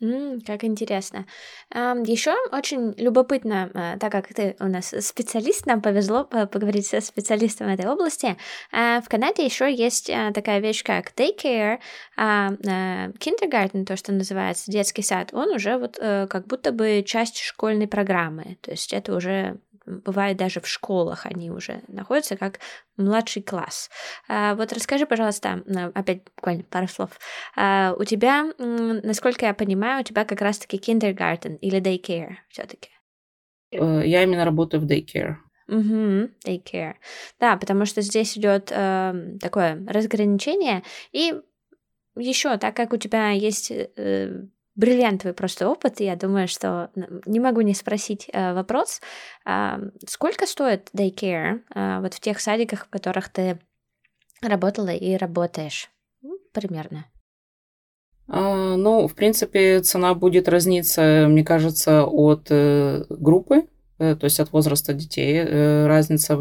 Mm, 0.00 0.44
как 0.46 0.62
интересно. 0.62 1.26
Еще 1.74 2.32
очень 2.52 2.94
любопытно, 2.96 3.70
uh, 3.74 3.98
так 3.98 4.12
как 4.12 4.28
ты 4.32 4.54
у 4.60 4.66
нас 4.66 4.94
специалист, 5.00 5.66
нам 5.66 5.82
повезло 5.82 6.24
поговорить 6.24 6.86
со 6.86 7.00
специалистом 7.00 7.68
этой 7.68 7.86
области. 7.90 8.36
Uh, 8.72 9.02
в 9.02 9.08
Канаде 9.08 9.44
еще 9.44 9.72
есть 9.72 10.08
uh, 10.08 10.32
такая 10.32 10.60
вещь, 10.60 10.84
как 10.84 11.12
daycare, 11.16 11.78
kindergarten, 12.16 13.84
то, 13.84 13.96
что 13.96 14.12
называется 14.12 14.70
детский 14.70 15.02
сад, 15.02 15.30
он 15.32 15.50
уже 15.50 15.78
вот 15.78 15.96
как 15.98 16.46
будто 16.46 16.70
бы 16.70 17.02
часть 17.04 17.38
школьной 17.38 17.88
программы. 17.88 18.56
То 18.60 18.70
есть 18.70 18.92
это 18.92 19.16
уже 19.16 19.58
бывает 20.04 20.36
даже 20.36 20.60
в 20.60 20.68
школах 20.68 21.26
они 21.26 21.50
уже 21.50 21.82
находятся 21.88 22.36
как 22.36 22.60
младший 22.96 23.42
класс. 23.42 23.90
А, 24.28 24.54
вот 24.54 24.72
расскажи, 24.72 25.06
пожалуйста, 25.06 25.62
опять 25.94 26.22
буквально 26.36 26.64
пару 26.64 26.88
слов. 26.88 27.10
А, 27.56 27.94
у 27.98 28.04
тебя, 28.04 28.52
насколько 28.58 29.46
я 29.46 29.54
понимаю, 29.54 30.00
у 30.00 30.04
тебя 30.04 30.24
как 30.24 30.40
раз-таки 30.40 30.78
kindergarten 30.78 31.58
или 31.58 31.80
daycare 31.80 32.36
все-таки? 32.48 32.90
Э, 33.72 34.02
я 34.04 34.22
именно 34.22 34.44
работаю 34.44 34.80
в 34.80 34.86
daycare. 34.86 35.36
Угу, 35.68 36.30
daycare. 36.46 36.94
Да, 37.38 37.56
потому 37.56 37.84
что 37.84 38.00
здесь 38.00 38.38
идет 38.38 38.72
э, 38.72 39.36
такое 39.40 39.84
разграничение. 39.86 40.82
И 41.12 41.34
еще, 42.16 42.56
так 42.56 42.74
как 42.74 42.92
у 42.92 42.96
тебя 42.96 43.30
есть 43.30 43.70
э, 43.70 44.46
бриллиантовый 44.78 45.34
просто 45.34 45.68
опыт. 45.68 46.00
Я 46.00 46.16
думаю, 46.16 46.48
что 46.48 46.90
не 47.26 47.40
могу 47.40 47.60
не 47.60 47.74
спросить 47.74 48.30
э, 48.32 48.54
вопрос. 48.54 49.00
Э, 49.44 49.76
сколько 50.06 50.46
стоит 50.46 50.88
daycare 50.96 51.60
э, 51.74 52.00
вот 52.00 52.14
в 52.14 52.20
тех 52.20 52.40
садиках, 52.40 52.86
в 52.86 52.88
которых 52.88 53.28
ты 53.28 53.58
работала 54.40 54.90
и 54.90 55.16
работаешь? 55.16 55.90
Ну, 56.22 56.38
примерно. 56.52 57.06
А, 58.28 58.76
ну, 58.76 59.08
в 59.08 59.14
принципе, 59.14 59.80
цена 59.80 60.14
будет 60.14 60.48
разниться, 60.48 61.26
мне 61.28 61.44
кажется, 61.44 62.04
от 62.04 62.46
э, 62.50 63.04
группы 63.10 63.66
то 63.98 64.18
есть 64.22 64.38
от 64.38 64.52
возраста 64.52 64.94
детей 64.94 65.38
э, 65.38 65.86
разница 65.86 66.34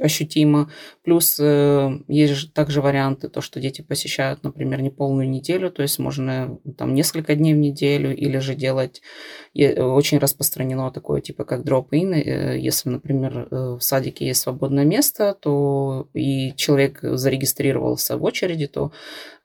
ощутима. 0.00 0.70
Плюс 1.02 1.38
э, 1.40 1.98
есть 2.08 2.34
же 2.34 2.50
также 2.50 2.82
варианты, 2.82 3.28
то, 3.28 3.40
что 3.40 3.58
дети 3.58 3.80
посещают, 3.80 4.44
например, 4.44 4.82
не 4.82 4.90
полную 4.90 5.28
неделю, 5.28 5.70
то 5.70 5.82
есть 5.82 5.98
можно 5.98 6.58
там 6.76 6.94
несколько 6.94 7.34
дней 7.34 7.54
в 7.54 7.58
неделю, 7.58 8.14
или 8.14 8.38
же 8.38 8.54
делать, 8.54 9.02
очень 9.54 10.18
распространено 10.18 10.90
такое, 10.90 11.20
типа 11.20 11.44
как 11.44 11.64
дроп-ин, 11.64 12.12
если, 12.12 12.90
например, 12.90 13.48
в 13.50 13.80
садике 13.80 14.26
есть 14.26 14.42
свободное 14.42 14.84
место, 14.84 15.36
то 15.40 16.08
и 16.14 16.54
человек 16.54 16.98
зарегистрировался 17.02 18.16
в 18.16 18.24
очереди, 18.24 18.66
то 18.66 18.92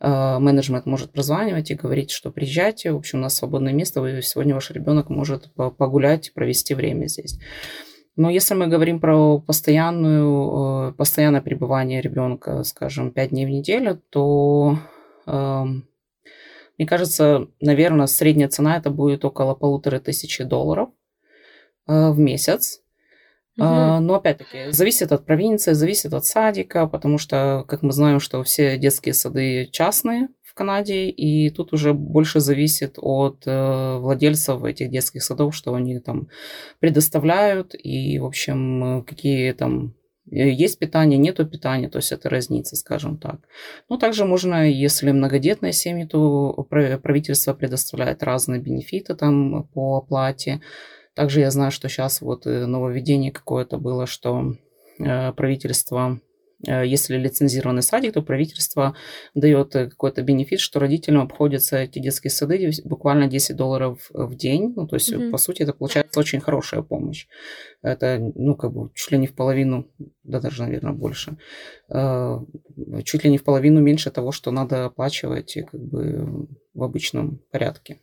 менеджмент 0.02 0.86
может 0.86 1.12
прозванивать 1.12 1.72
и 1.72 1.76
говорить, 1.76 2.12
что 2.12 2.30
приезжайте, 2.30 2.92
в 2.92 2.98
общем, 2.98 3.20
у 3.20 3.22
нас 3.22 3.36
свободное 3.36 3.74
место, 3.74 4.22
сегодня 4.22 4.54
ваш 4.54 4.70
ребенок 4.72 5.10
может 5.10 5.52
погулять, 5.56 6.34
провести 6.34 6.76
время 6.76 7.08
здесь. 7.08 7.40
Но 8.16 8.30
если 8.30 8.54
мы 8.54 8.68
говорим 8.68 9.00
про 9.00 9.40
постоянную, 9.40 10.90
э, 10.90 10.94
постоянное 10.94 11.42
пребывание 11.42 12.02
ребенка, 12.02 12.64
скажем, 12.64 13.12
5 13.12 13.30
дней 13.30 13.46
в 13.46 13.50
неделю, 13.50 14.02
то 14.10 14.78
эм, 15.28 15.88
мне 16.78 16.88
кажется, 16.88 17.48
наверное, 17.60 18.08
средняя 18.08 18.48
цена 18.48 18.78
это 18.78 18.90
будет 18.90 19.26
около 19.26 19.54
полутора 19.54 20.00
тысячи 20.00 20.44
долларов 20.44 20.90
э, 21.88 22.12
в 22.12 22.20
месяц. 22.20 22.82
Угу. 23.58 23.66
Но 23.66 24.16
опять-таки 24.16 24.72
зависит 24.72 25.14
от 25.14 25.26
провинции, 25.26 25.72
зависит 25.72 26.14
от 26.14 26.26
садика, 26.26 26.88
потому 26.88 27.18
что, 27.18 27.64
как 27.70 27.84
мы 27.84 27.94
знаем, 27.94 28.20
что 28.20 28.44
все 28.44 28.78
детские 28.78 29.14
сады 29.14 29.70
частные, 29.72 30.28
Канаде, 30.56 31.10
и 31.10 31.50
тут 31.52 31.74
уже 31.74 31.94
больше 31.94 32.40
зависит 32.40 32.96
от 32.98 33.44
э, 33.46 33.98
владельцев 33.98 34.64
этих 34.64 34.90
детских 34.90 35.24
садов, 35.24 35.56
что 35.56 35.76
они 35.76 36.00
там 36.00 36.30
предоставляют, 36.80 37.76
и, 37.78 38.18
в 38.18 38.26
общем, 38.26 39.04
какие 39.08 39.52
там 39.52 39.94
э, 40.32 40.50
есть 40.50 40.80
питание, 40.80 41.20
нету 41.20 41.46
питания, 41.46 41.90
то 41.90 41.98
есть 42.00 42.12
это 42.12 42.30
разница, 42.30 42.76
скажем 42.76 43.18
так. 43.18 43.42
Ну, 43.90 43.98
также 43.98 44.26
можно, 44.26 44.68
если 44.68 45.12
многодетные 45.12 45.74
семьи, 45.74 46.06
то 46.06 46.54
правительство 46.70 47.54
предоставляет 47.54 48.24
разные 48.24 48.60
бенефиты 48.60 49.14
там 49.14 49.68
по 49.74 49.98
оплате. 49.98 50.62
Также 51.14 51.42
я 51.42 51.52
знаю, 51.52 51.72
что 51.72 51.90
сейчас 51.90 52.22
вот 52.22 52.48
э, 52.48 52.66
нововведение 52.66 53.32
какое-то 53.32 53.78
было, 53.78 54.08
что 54.08 54.56
э, 55.00 55.34
правительство 55.34 56.20
Э, 56.20 56.35
если 56.64 57.18
лицензированный 57.18 57.82
садик, 57.82 58.14
то 58.14 58.22
правительство 58.22 58.96
дает 59.34 59.76
э, 59.76 59.90
какой-то 59.90 60.22
бенефит, 60.22 60.60
что 60.60 60.80
родителям 60.80 61.22
обходятся 61.22 61.78
эти 61.78 62.00
детские 62.00 62.32
сады 62.32 62.72
буквально 62.84 63.28
10 63.28 63.56
долларов 63.56 64.10
в 64.12 64.36
день. 64.36 64.74
Ну, 64.76 64.88
то 64.88 64.96
есть, 64.96 65.12
mm-hmm. 65.12 65.32
по 65.32 65.38
сути, 65.38 65.64
это 65.64 65.74
получается 65.74 66.20
очень 66.20 66.40
хорошая 66.40 66.82
помощь. 66.82 67.28
Это, 67.82 68.20
ну, 68.36 68.56
как 68.56 68.74
бы, 68.74 68.90
чуть 68.94 69.12
ли 69.12 69.18
не 69.18 69.28
в 69.28 69.36
половину, 69.36 69.92
да 70.24 70.40
даже, 70.40 70.64
наверное, 70.64 70.94
больше. 70.94 71.38
Э, 71.90 72.40
чуть 73.04 73.24
ли 73.24 73.30
не 73.30 73.38
в 73.38 73.44
половину 73.44 73.82
меньше 73.82 74.12
того, 74.12 74.32
что 74.32 74.52
надо 74.52 74.86
оплачивать 74.86 75.58
как 75.70 75.82
бы 75.82 76.48
в 76.74 76.84
обычном 76.84 77.42
порядке. 77.52 78.02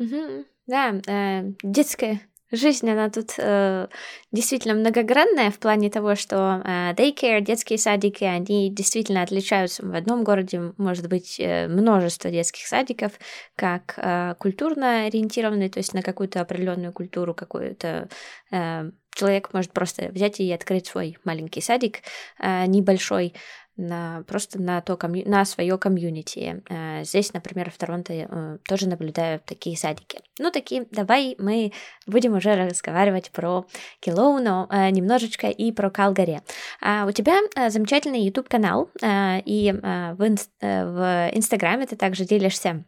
Mm-hmm. 0.00 0.44
Да, 0.66 1.00
э, 1.06 1.52
детская 1.62 2.20
Жизнь, 2.50 2.88
она 2.88 3.10
тут 3.10 3.34
э, 3.36 3.88
действительно 4.32 4.74
многогранная 4.74 5.50
в 5.50 5.58
плане 5.58 5.90
того, 5.90 6.14
что 6.14 6.62
э, 6.64 6.94
daycare, 6.94 7.42
детские 7.42 7.78
садики, 7.78 8.24
они 8.24 8.70
действительно 8.70 9.20
отличаются. 9.22 9.84
В 9.84 9.94
одном 9.94 10.24
городе 10.24 10.72
может 10.78 11.08
быть 11.08 11.38
э, 11.38 11.68
множество 11.68 12.30
детских 12.30 12.66
садиков, 12.66 13.12
как 13.54 13.94
э, 13.98 14.34
культурно 14.38 15.04
ориентированные, 15.04 15.68
то 15.68 15.78
есть 15.78 15.92
на 15.92 16.00
какую-то 16.00 16.40
определенную 16.40 16.94
культуру, 16.94 17.34
какую-то 17.34 18.08
э, 18.50 18.90
человек 19.14 19.52
может 19.52 19.72
просто 19.72 20.08
взять 20.08 20.40
и 20.40 20.50
открыть 20.50 20.86
свой 20.86 21.18
маленький 21.24 21.60
садик 21.60 21.98
э, 22.38 22.64
небольшой, 22.66 23.34
на, 23.78 24.24
просто 24.26 24.60
на, 24.60 24.80
то 24.82 24.96
комью, 24.96 25.28
на 25.28 25.44
свое 25.44 25.78
комьюнити. 25.78 26.62
Э, 26.68 27.04
здесь, 27.04 27.32
например, 27.32 27.70
в 27.70 27.78
Торонто 27.78 28.12
э, 28.12 28.58
тоже 28.68 28.88
наблюдаю 28.88 29.40
такие 29.40 29.76
садики. 29.76 30.20
Ну, 30.38 30.50
такие, 30.50 30.86
давай 30.90 31.36
мы 31.38 31.72
будем 32.06 32.34
уже 32.34 32.54
разговаривать 32.54 33.30
про 33.30 33.66
Килоуну 34.00 34.66
э, 34.68 34.90
немножечко 34.90 35.46
и 35.46 35.72
про 35.72 35.90
Калгари. 35.90 36.42
А 36.82 37.06
у 37.06 37.12
тебя 37.12 37.38
замечательный 37.70 38.20
YouTube-канал, 38.22 38.90
и 39.00 39.72
в, 39.72 40.26
инст, 40.26 40.50
в 40.60 41.30
Инстаграме 41.32 41.86
ты 41.86 41.94
также 41.96 42.24
делишься 42.24 42.84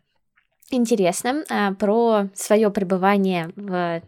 интересным 0.70 1.44
про 1.76 2.28
свое 2.34 2.70
пребывание 2.70 3.52
в 3.54 4.02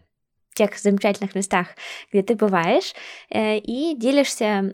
тех 0.53 0.77
замечательных 0.77 1.35
местах, 1.35 1.67
где 2.11 2.23
ты 2.23 2.35
бываешь, 2.35 2.93
и 3.29 3.95
делишься 3.97 4.73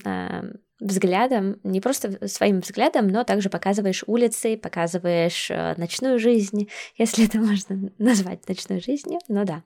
взглядом, 0.79 1.59
не 1.63 1.81
просто 1.81 2.27
своим 2.27 2.62
взглядом, 2.62 3.07
но 3.07 3.24
также 3.24 3.50
показываешь 3.50 4.03
улицы, 4.07 4.57
показываешь 4.57 5.51
э, 5.51 5.75
ночную 5.77 6.19
жизнь, 6.19 6.69
если 6.98 7.25
это 7.25 7.39
можно 7.39 7.91
назвать 7.98 8.48
ночной 8.48 8.81
жизнью, 8.81 9.19
ну 9.27 9.45
да. 9.45 9.63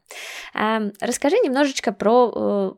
Расскажи 0.99 1.37
немножечко 1.37 1.91
про 1.91 2.31
э, 2.35 2.71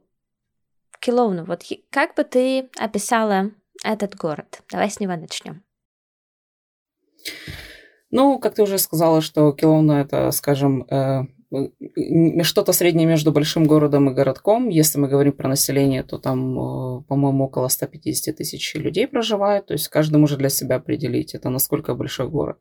Килоуну. 0.99 1.45
Вот 1.45 1.63
как 1.89 2.15
бы 2.15 2.23
ты 2.23 2.69
описала 2.77 3.51
этот 3.83 4.15
город? 4.15 4.61
Давай 4.71 4.89
с 4.89 4.99
него 4.99 5.15
начнем. 5.15 5.63
Ну, 8.11 8.39
как 8.39 8.55
ты 8.55 8.63
уже 8.63 8.77
сказала, 8.77 9.21
что 9.21 9.51
Килоуна 9.51 9.93
это, 9.93 10.31
скажем, 10.31 10.83
э, 10.83 11.23
что-то 12.43 12.73
среднее 12.73 13.07
между 13.07 13.31
большим 13.31 13.65
городом 13.65 14.09
и 14.09 14.13
городком. 14.13 14.69
Если 14.69 14.99
мы 14.99 15.07
говорим 15.07 15.33
про 15.33 15.49
население, 15.49 16.03
то 16.03 16.17
там, 16.17 16.59
э, 16.59 17.03
по-моему, 17.07 17.45
около 17.45 17.67
150 17.67 18.37
тысяч 18.37 18.75
людей 18.75 19.07
проживает. 19.07 19.67
То 19.67 19.73
есть 19.73 19.87
каждый 19.87 20.17
может 20.17 20.39
для 20.39 20.49
себя 20.49 20.75
определить, 20.75 21.35
это 21.35 21.49
насколько 21.49 21.95
большой 21.95 22.29
город. 22.29 22.57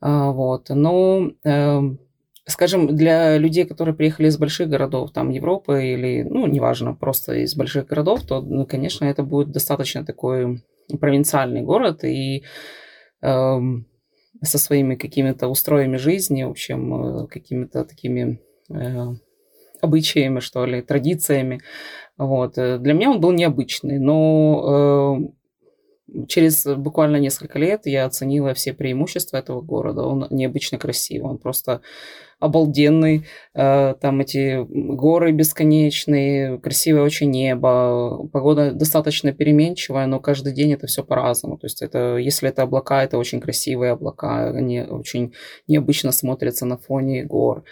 А, 0.00 0.30
вот. 0.32 0.68
Но 0.70 1.30
эм, 1.44 1.98
скажем, 2.46 2.94
для 2.94 3.38
людей, 3.38 3.64
которые 3.64 3.94
приехали 3.94 4.28
из 4.28 4.38
больших 4.38 4.68
городов, 4.68 5.12
там, 5.12 5.30
Европы 5.30 5.84
или, 5.84 6.22
ну, 6.22 6.46
неважно, 6.46 6.94
просто 6.94 7.34
из 7.36 7.56
больших 7.56 7.86
городов, 7.86 8.22
то, 8.26 8.40
ну, 8.40 8.66
конечно, 8.66 9.04
это 9.04 9.22
будет 9.22 9.50
достаточно 9.50 10.04
такой 10.04 10.62
провинциальный 11.00 11.62
город 11.62 12.04
и 12.04 12.44
э, 13.22 13.58
со 14.42 14.58
своими 14.58 14.94
какими-то 14.94 15.48
устроями 15.48 15.96
жизни, 15.96 16.42
в 16.42 16.50
общем, 16.50 17.24
э, 17.24 17.26
какими-то 17.28 17.84
такими 17.84 18.40
э, 18.70 19.06
обычаями, 19.80 20.40
что 20.40 20.64
ли, 20.66 20.82
традициями. 20.82 21.60
Вот. 22.16 22.54
Для 22.54 22.92
меня 22.92 23.10
он 23.10 23.20
был 23.20 23.32
необычный, 23.32 23.98
но 23.98 25.28
э, 26.12 26.24
через 26.28 26.64
буквально 26.64 27.16
несколько 27.16 27.58
лет 27.58 27.86
я 27.86 28.04
оценила 28.04 28.54
все 28.54 28.72
преимущества 28.72 29.38
этого 29.38 29.60
города. 29.60 30.02
Он 30.02 30.26
необычно 30.30 30.78
красивый, 30.78 31.30
он 31.30 31.38
просто 31.38 31.80
обалденный. 32.44 33.24
Э, 33.54 33.94
там 34.00 34.20
эти 34.20 34.64
горы 34.68 35.32
бесконечные, 35.32 36.58
красивое 36.58 37.02
очень 37.02 37.30
небо. 37.30 38.28
Погода 38.32 38.72
достаточно 38.72 39.32
переменчивая, 39.32 40.06
но 40.06 40.20
каждый 40.20 40.52
день 40.52 40.72
это 40.72 40.86
все 40.86 41.02
по-разному. 41.02 41.56
То 41.56 41.66
есть 41.66 41.82
это, 41.82 42.16
если 42.16 42.48
это 42.48 42.62
облака, 42.62 43.02
это 43.02 43.18
очень 43.18 43.40
красивые 43.40 43.92
облака. 43.92 44.50
Они 44.50 44.82
очень 44.82 45.32
необычно 45.68 46.12
смотрятся 46.12 46.66
на 46.66 46.76
фоне 46.76 47.24
гор. 47.24 47.64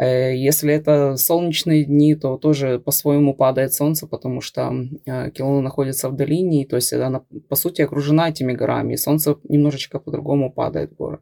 Э, 0.00 0.34
если 0.34 0.72
это 0.72 1.16
солнечные 1.16 1.84
дни, 1.84 2.14
то 2.14 2.36
тоже 2.36 2.78
по-своему 2.78 3.34
падает 3.34 3.74
солнце, 3.74 4.06
потому 4.06 4.40
что 4.40 4.72
э, 5.06 5.30
Килона 5.30 5.60
находится 5.60 6.08
в 6.08 6.16
долине, 6.16 6.66
то 6.66 6.76
есть 6.76 6.92
она, 6.92 7.22
по 7.48 7.56
сути, 7.56 7.82
окружена 7.82 8.30
этими 8.30 8.52
горами, 8.52 8.94
и 8.94 8.96
солнце 8.96 9.36
немножечко 9.44 9.98
по-другому 9.98 10.52
падает 10.52 10.92
в 10.92 10.96
город. 10.96 11.20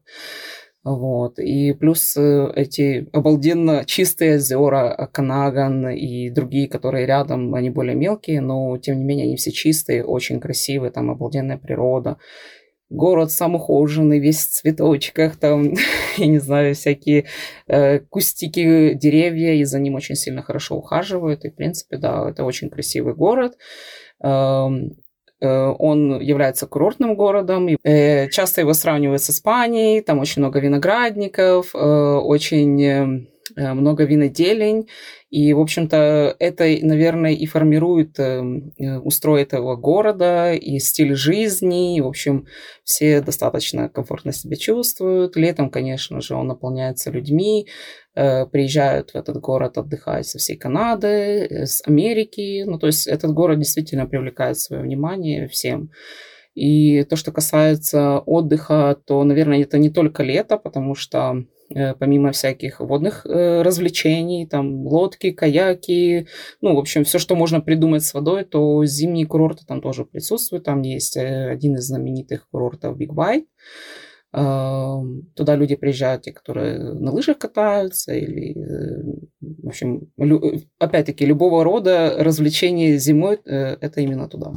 Вот. 0.97 1.39
И 1.39 1.75
плюс 1.75 2.17
э, 2.17 2.51
эти 2.57 3.09
обалденно 3.13 3.85
чистые 3.85 4.37
озера 4.37 5.11
Канаган 5.13 5.91
и 5.91 6.31
другие, 6.31 6.67
которые 6.67 7.05
рядом, 7.05 7.55
они 7.55 7.69
более 7.69 7.95
мелкие, 7.95 8.41
но 8.41 8.79
тем 8.79 8.99
не 8.99 9.05
менее 9.05 9.27
они 9.27 9.37
все 9.37 9.53
чистые, 9.53 10.03
очень 10.03 10.41
красивые, 10.41 10.91
там 10.91 11.11
обалденная 11.11 11.59
природа. 11.59 12.17
Город 12.89 13.31
сам 13.31 13.55
ухоженный, 13.55 14.19
весь 14.19 14.47
в 14.47 14.51
цветочках, 14.51 15.37
там, 15.37 15.75
я 16.17 16.27
не 16.27 16.39
знаю, 16.39 16.75
всякие 16.75 17.27
э, 17.67 17.99
кустики, 17.99 18.95
деревья, 18.95 19.53
и 19.53 19.65
за 19.65 19.79
ним 19.79 19.95
очень 19.95 20.15
сильно 20.15 20.43
хорошо 20.43 20.77
ухаживают. 20.77 21.45
И, 21.45 21.51
в 21.51 21.55
принципе, 21.55 21.99
да, 21.99 22.31
это 22.31 22.45
очень 22.45 22.71
красивый 22.71 23.15
город. 23.15 23.59
Эм, 24.23 24.97
он 25.47 26.21
является 26.21 26.67
курортным 26.67 27.15
городом. 27.15 27.69
Э, 27.85 28.29
часто 28.29 28.61
его 28.61 28.73
сравнивают 28.73 29.23
с 29.23 29.31
Испанией. 29.31 30.01
Там 30.01 30.19
очень 30.19 30.43
много 30.43 30.61
виноградников, 30.61 31.75
э, 31.75 31.79
очень 31.79 33.29
много 33.57 34.05
виноделень. 34.05 34.89
И, 35.31 35.53
в 35.53 35.61
общем-то, 35.61 36.37
это, 36.39 36.65
наверное, 36.83 37.33
и 37.33 37.47
формирует 37.47 38.19
устрой 38.79 39.43
этого 39.43 39.77
города, 39.77 40.55
и 40.55 40.79
стиль 40.79 41.15
жизни. 41.15 41.97
И, 41.97 42.01
в 42.01 42.07
общем, 42.07 42.47
все 42.83 43.21
достаточно 43.21 43.89
комфортно 43.89 44.33
себя 44.33 44.57
чувствуют. 44.57 45.37
Летом, 45.37 45.71
конечно 45.71 46.21
же, 46.21 46.35
он 46.35 46.47
наполняется 46.47 47.11
людьми. 47.11 47.67
Э, 48.19 48.47
приезжают 48.47 49.11
в 49.11 49.15
этот 49.15 49.37
город 49.37 49.79
отдыхать 49.79 50.27
со 50.27 50.39
всей 50.39 50.57
Канады, 50.57 51.07
э, 51.07 51.67
с 51.67 51.87
Америки. 51.87 52.65
Ну, 52.67 52.77
то 52.77 52.89
есть 52.89 53.07
этот 53.07 53.33
город 53.33 53.61
действительно 53.61 54.07
привлекает 54.07 54.59
свое 54.59 54.83
внимание 54.83 55.47
всем. 55.47 55.91
И 56.57 57.05
то, 57.05 57.15
что 57.15 57.31
касается 57.31 58.19
отдыха, 58.19 58.99
то, 59.07 59.23
наверное, 59.23 59.63
это 59.63 59.79
не 59.79 59.91
только 59.91 60.25
лето, 60.25 60.59
потому 60.59 60.97
что 60.97 61.37
э, 61.37 61.45
помимо 61.99 62.33
всяких 62.33 62.81
водных 62.81 63.25
развлечений, 63.25 64.47
там 64.47 64.87
лодки, 64.87 65.31
каяки, 65.31 66.27
ну, 66.61 66.75
в 66.75 66.79
общем, 66.79 67.05
все, 67.05 67.19
что 67.19 67.37
можно 67.37 67.61
придумать 67.61 68.05
с 68.05 68.15
водой, 68.15 68.45
то 68.45 68.85
зимние 68.85 69.27
курорты 69.27 69.65
там 69.67 69.81
тоже 69.81 70.05
присутствуют. 70.05 70.65
Там 70.65 70.83
есть 70.83 71.17
один 71.17 71.77
из 71.77 71.87
знаменитых 71.87 72.49
курортов 72.51 72.97
Big 72.97 73.09
White, 73.09 73.47
Туда 74.31 75.57
люди 75.57 75.75
приезжают, 75.75 76.23
те, 76.23 76.33
которые 76.33 76.79
на 76.79 77.13
лыжах 77.13 77.39
катаются, 77.39 78.13
или, 78.13 78.53
э, 78.53 79.03
в 79.41 79.69
общем, 79.69 80.11
опять-таки, 80.79 81.25
любого 81.25 81.65
рода 81.65 82.15
развлечения 82.19 82.99
зимой 82.99 83.41
э,– 83.47 83.77
это 83.81 84.03
именно 84.03 84.29
туда. 84.29 84.53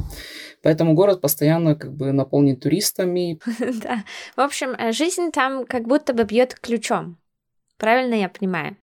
Поэтому 0.62 0.94
город 0.94 1.22
постоянно 1.22 1.74
как 1.74 1.94
бы 1.94 2.12
наполнен 2.12 2.56
туристами. 2.56 3.40
Да. 3.82 4.04
В 4.36 4.40
общем, 4.40 4.72
э, 4.72 4.92
жизнь 4.92 5.30
там 5.32 5.64
как 5.64 5.88
будто 5.88 6.12
бы 6.12 6.24
бьет 6.24 6.54
ключом. 6.54 7.16
Правильно 7.78 8.14
я 8.14 8.28
понимаю? 8.28 8.76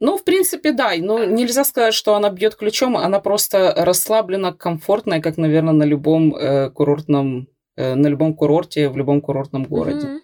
Ну, 0.00 0.16
в 0.16 0.24
принципе, 0.24 0.72
да. 0.72 0.92
Но 0.98 1.24
нельзя 1.24 1.64
сказать, 1.64 1.94
что 1.94 2.14
она 2.14 2.30
бьет 2.30 2.54
ключом. 2.54 2.96
Она 2.96 3.20
просто 3.20 3.74
расслаблена, 3.76 4.52
комфортная, 4.52 5.20
как, 5.20 5.36
наверное, 5.36 5.74
на 5.74 5.84
любом 5.84 6.34
э, 6.34 6.70
курортном 6.70 7.48
на 7.78 8.06
любом 8.08 8.34
курорте, 8.34 8.88
в 8.88 8.96
любом 8.96 9.20
курортном 9.20 9.64
городе. 9.64 10.06
Mm-hmm. 10.06 10.18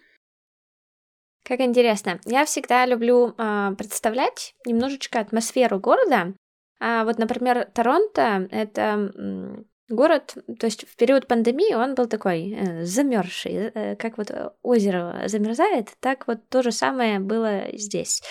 Как 1.44 1.60
интересно. 1.60 2.20
Я 2.24 2.46
всегда 2.46 2.86
люблю 2.86 3.34
э, 3.36 3.74
представлять 3.76 4.54
немножечко 4.66 5.20
атмосферу 5.20 5.78
города. 5.78 6.32
А 6.80 7.04
вот, 7.04 7.18
например, 7.18 7.68
Торонто 7.74 8.48
это 8.50 9.12
город, 9.90 10.36
то 10.58 10.66
есть 10.66 10.88
в 10.88 10.96
период 10.96 11.26
пандемии 11.26 11.74
он 11.74 11.94
был 11.94 12.06
такой 12.06 12.52
э, 12.52 12.84
замерзший, 12.84 13.70
э, 13.74 13.96
как 13.96 14.16
вот 14.16 14.30
озеро 14.62 15.24
замерзает, 15.26 15.90
так 16.00 16.26
вот 16.26 16.48
то 16.48 16.62
же 16.62 16.72
самое 16.72 17.18
было 17.18 17.64
здесь 17.74 18.22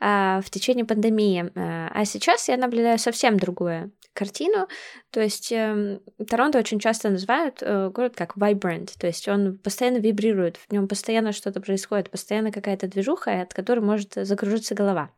э, 0.00 0.40
в 0.42 0.50
течение 0.50 0.86
пандемии. 0.86 1.52
Э, 1.54 1.88
а 1.92 2.04
сейчас 2.06 2.48
я 2.48 2.56
наблюдаю 2.56 2.98
совсем 2.98 3.38
другую 3.38 3.92
картину, 4.12 4.68
то 5.10 5.20
есть 5.20 5.50
э, 5.52 6.00
Торонто 6.28 6.58
очень 6.58 6.78
часто 6.78 7.10
называют 7.10 7.58
э, 7.62 7.90
город 7.90 8.14
как 8.16 8.36
vibrant, 8.36 8.92
то 8.98 9.06
есть 9.06 9.28
он 9.28 9.58
постоянно 9.58 9.98
вибрирует, 9.98 10.56
в 10.56 10.72
нем 10.72 10.88
постоянно 10.88 11.32
что-то 11.32 11.60
происходит, 11.60 12.10
постоянно 12.10 12.52
какая-то 12.52 12.88
движуха, 12.88 13.40
от 13.40 13.54
которой 13.54 13.80
может 13.80 14.14
закружиться 14.14 14.74
голова. 14.74 15.10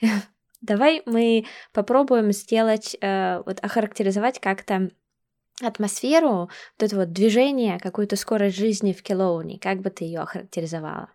Давай 0.60 1.02
мы 1.06 1.46
попробуем 1.72 2.32
сделать, 2.32 2.96
э, 3.00 3.42
вот 3.44 3.60
охарактеризовать 3.60 4.40
как-то 4.40 4.90
атмосферу, 5.62 6.50
вот 6.78 6.82
это 6.82 6.96
вот 6.96 7.12
движение, 7.12 7.78
какую-то 7.78 8.16
скорость 8.16 8.56
жизни 8.56 8.92
в 8.92 9.02
Келоуне, 9.02 9.58
как 9.58 9.80
бы 9.80 9.90
ты 9.90 10.04
ее 10.04 10.20
охарактеризовала? 10.20 11.10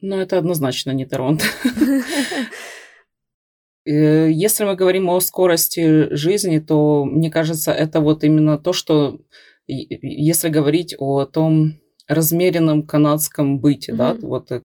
Ну, 0.00 0.16
это 0.16 0.38
однозначно 0.38 0.90
не 0.90 1.06
Торонто. 1.06 1.44
Э, 3.86 4.28
если 4.30 4.64
мы 4.64 4.74
говорим 4.74 5.08
о 5.08 5.20
скорости 5.20 6.12
жизни, 6.14 6.58
то, 6.58 7.04
мне 7.04 7.30
кажется, 7.30 7.72
это 7.72 8.00
вот 8.00 8.24
именно 8.24 8.58
то, 8.58 8.72
что, 8.72 9.20
если 9.66 10.48
говорить 10.48 10.94
о 10.98 11.24
том 11.24 11.74
размеренном 12.08 12.86
канадском 12.86 13.58
быте, 13.60 13.92
mm-hmm. 13.92 13.96
да, 13.96 14.14
вот 14.20 14.50
э, 14.50 14.60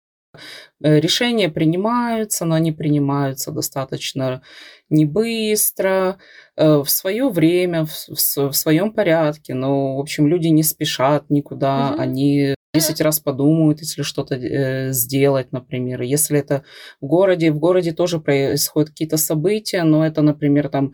решения 0.81 1.48
принимаются, 1.48 2.44
но 2.44 2.54
они 2.54 2.72
принимаются 2.72 3.50
достаточно 3.50 4.42
не 4.88 5.04
быстро, 5.04 6.18
э, 6.57 6.78
в 6.78 6.88
свое 6.88 7.28
время, 7.28 7.87
в, 7.87 7.90
в, 8.09 8.50
в 8.50 8.52
своем 8.52 8.92
порядке. 8.92 9.54
Но, 9.54 9.96
в 9.96 10.00
общем, 10.00 10.28
люди 10.28 10.48
не 10.48 10.62
спешат 10.62 11.28
никуда, 11.28 11.92
mm-hmm. 11.92 12.00
они 12.00 12.54
10 12.74 13.00
раз 13.00 13.20
подумают, 13.20 13.81
если 13.81 14.02
что-то 14.02 14.35
э, 14.35 14.92
сделать, 14.92 15.52
например. 15.52 16.02
Если 16.02 16.38
это 16.38 16.64
в 17.00 17.07
городе, 17.07 17.50
в 17.50 17.59
городе 17.59 17.92
тоже 17.92 18.20
происходят 18.20 18.90
какие-то 18.90 19.16
события, 19.16 19.85
но 19.85 20.07
это, 20.07 20.22
например, 20.22 20.68
там 20.68 20.92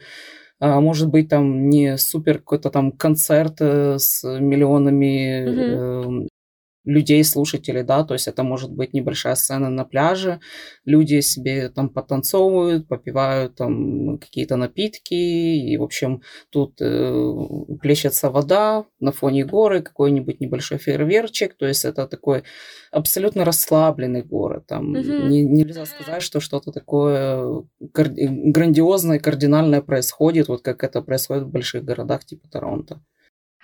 а, 0.60 0.80
может 0.80 1.08
быть, 1.08 1.28
там 1.28 1.68
не 1.68 1.98
супер 1.98 2.38
какой-то 2.38 2.70
там 2.70 2.92
концерт 2.92 3.56
э, 3.60 3.98
с 3.98 4.22
миллионами 4.24 6.24
mm-hmm 6.24 6.28
людей, 6.84 7.24
слушателей, 7.24 7.82
да, 7.82 8.04
то 8.04 8.14
есть 8.14 8.28
это 8.28 8.42
может 8.42 8.70
быть 8.70 8.92
небольшая 8.92 9.34
сцена 9.34 9.70
на 9.70 9.84
пляже, 9.84 10.40
люди 10.84 11.20
себе 11.20 11.68
там 11.70 11.88
потанцовывают, 11.88 12.88
попивают 12.88 13.56
там 13.56 14.18
какие-то 14.18 14.56
напитки, 14.56 15.14
и, 15.14 15.76
в 15.76 15.82
общем, 15.82 16.22
тут 16.50 16.80
э, 16.80 17.34
плещется 17.80 18.30
вода 18.30 18.84
на 19.00 19.12
фоне 19.12 19.44
горы, 19.44 19.82
какой-нибудь 19.82 20.40
небольшой 20.40 20.78
фейерверчик, 20.78 21.54
то 21.56 21.66
есть 21.66 21.84
это 21.84 22.06
такой 22.06 22.44
абсолютно 22.92 23.44
расслабленный 23.44 24.22
город, 24.22 24.66
там 24.66 24.94
mm-hmm. 24.94 25.28
не, 25.28 25.44
нельзя 25.44 25.86
сказать, 25.86 26.22
что 26.22 26.40
что-то 26.40 26.70
такое 26.72 27.64
грандиозное, 27.80 29.18
кардинальное 29.18 29.80
происходит, 29.80 30.48
вот 30.48 30.62
как 30.62 30.84
это 30.84 31.00
происходит 31.02 31.44
в 31.44 31.50
больших 31.50 31.84
городах 31.84 32.24
типа 32.24 32.48
Торонто. 32.48 33.00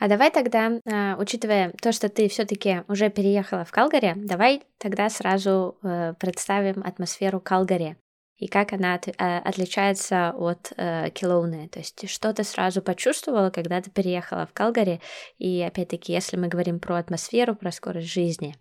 А 0.00 0.08
давай 0.08 0.30
тогда, 0.30 0.80
а, 0.90 1.16
учитывая 1.18 1.74
то, 1.82 1.92
что 1.92 2.08
ты 2.08 2.28
все-таки 2.30 2.82
уже 2.88 3.10
переехала 3.10 3.66
в 3.66 3.70
Калгари, 3.70 4.14
давай 4.16 4.62
тогда 4.78 5.10
сразу 5.10 5.76
э, 5.82 6.14
представим 6.18 6.82
атмосферу 6.82 7.38
Калгари 7.38 7.98
и 8.38 8.48
как 8.48 8.72
она 8.72 8.94
от, 8.94 9.08
а, 9.18 9.40
отличается 9.40 10.30
от 10.30 10.72
э. 10.78 11.10
То 11.10 11.78
есть 11.78 12.08
что 12.08 12.32
ты 12.32 12.44
сразу 12.44 12.80
почувствовала, 12.80 13.50
когда 13.50 13.82
ты 13.82 13.90
переехала 13.90 14.46
в 14.46 14.54
Калгари, 14.54 15.02
и 15.36 15.60
опять-таки, 15.60 16.14
если 16.14 16.38
мы 16.38 16.48
говорим 16.48 16.80
про 16.80 16.96
атмосферу, 16.96 17.54
про 17.54 17.70
скорость 17.70 18.08
жизни. 18.08 18.56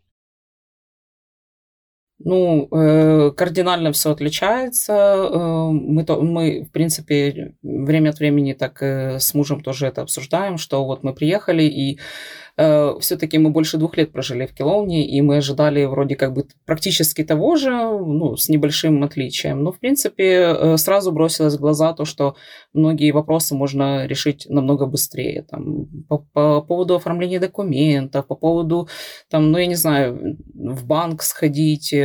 Ну, 2.21 2.67
э, 2.71 3.31
кардинально 3.31 3.93
все 3.93 4.11
отличается. 4.11 4.93
Э, 4.93 5.69
мы, 5.71 6.03
то, 6.03 6.21
мы, 6.21 6.63
в 6.63 6.71
принципе, 6.71 7.55
время 7.63 8.09
от 8.09 8.19
времени 8.19 8.51
так 8.51 8.81
э, 8.81 9.19
с 9.19 9.33
мужем 9.33 9.61
тоже 9.61 9.87
это 9.87 10.01
обсуждаем, 10.01 10.57
что 10.57 10.83
вот 10.83 11.01
мы 11.01 11.13
приехали, 11.13 11.63
и 11.63 11.99
Э, 12.59 12.93
все-таки 12.99 13.37
мы 13.37 13.51
больше 13.51 13.77
двух 13.77 13.95
лет 13.95 14.11
прожили 14.11 14.45
в 14.45 14.53
Келовне, 14.53 15.07
и 15.07 15.21
мы 15.21 15.37
ожидали 15.37 15.85
вроде 15.85 16.15
как 16.17 16.33
бы 16.33 16.45
практически 16.65 17.23
того 17.23 17.55
же, 17.55 17.71
ну, 17.71 18.35
с 18.35 18.49
небольшим 18.49 19.01
отличием. 19.03 19.63
Но, 19.63 19.71
в 19.71 19.79
принципе, 19.79 20.25
э, 20.25 20.77
сразу 20.77 21.13
бросилось 21.13 21.55
в 21.55 21.61
глаза 21.61 21.93
то, 21.93 22.03
что 22.03 22.35
многие 22.73 23.11
вопросы 23.11 23.55
можно 23.55 24.07
решить 24.07 24.45
намного 24.49 24.87
быстрее. 24.87 25.45
Там, 25.49 25.85
по, 26.09 26.17
по 26.33 26.61
поводу 26.61 26.95
оформления 26.95 27.39
документов, 27.39 28.27
по 28.27 28.35
поводу, 28.35 28.89
там, 29.29 29.51
ну, 29.51 29.57
я 29.57 29.65
не 29.65 29.75
знаю, 29.75 30.37
в 30.53 30.85
банк 30.85 31.23
сходить, 31.23 31.93
э, 31.93 31.97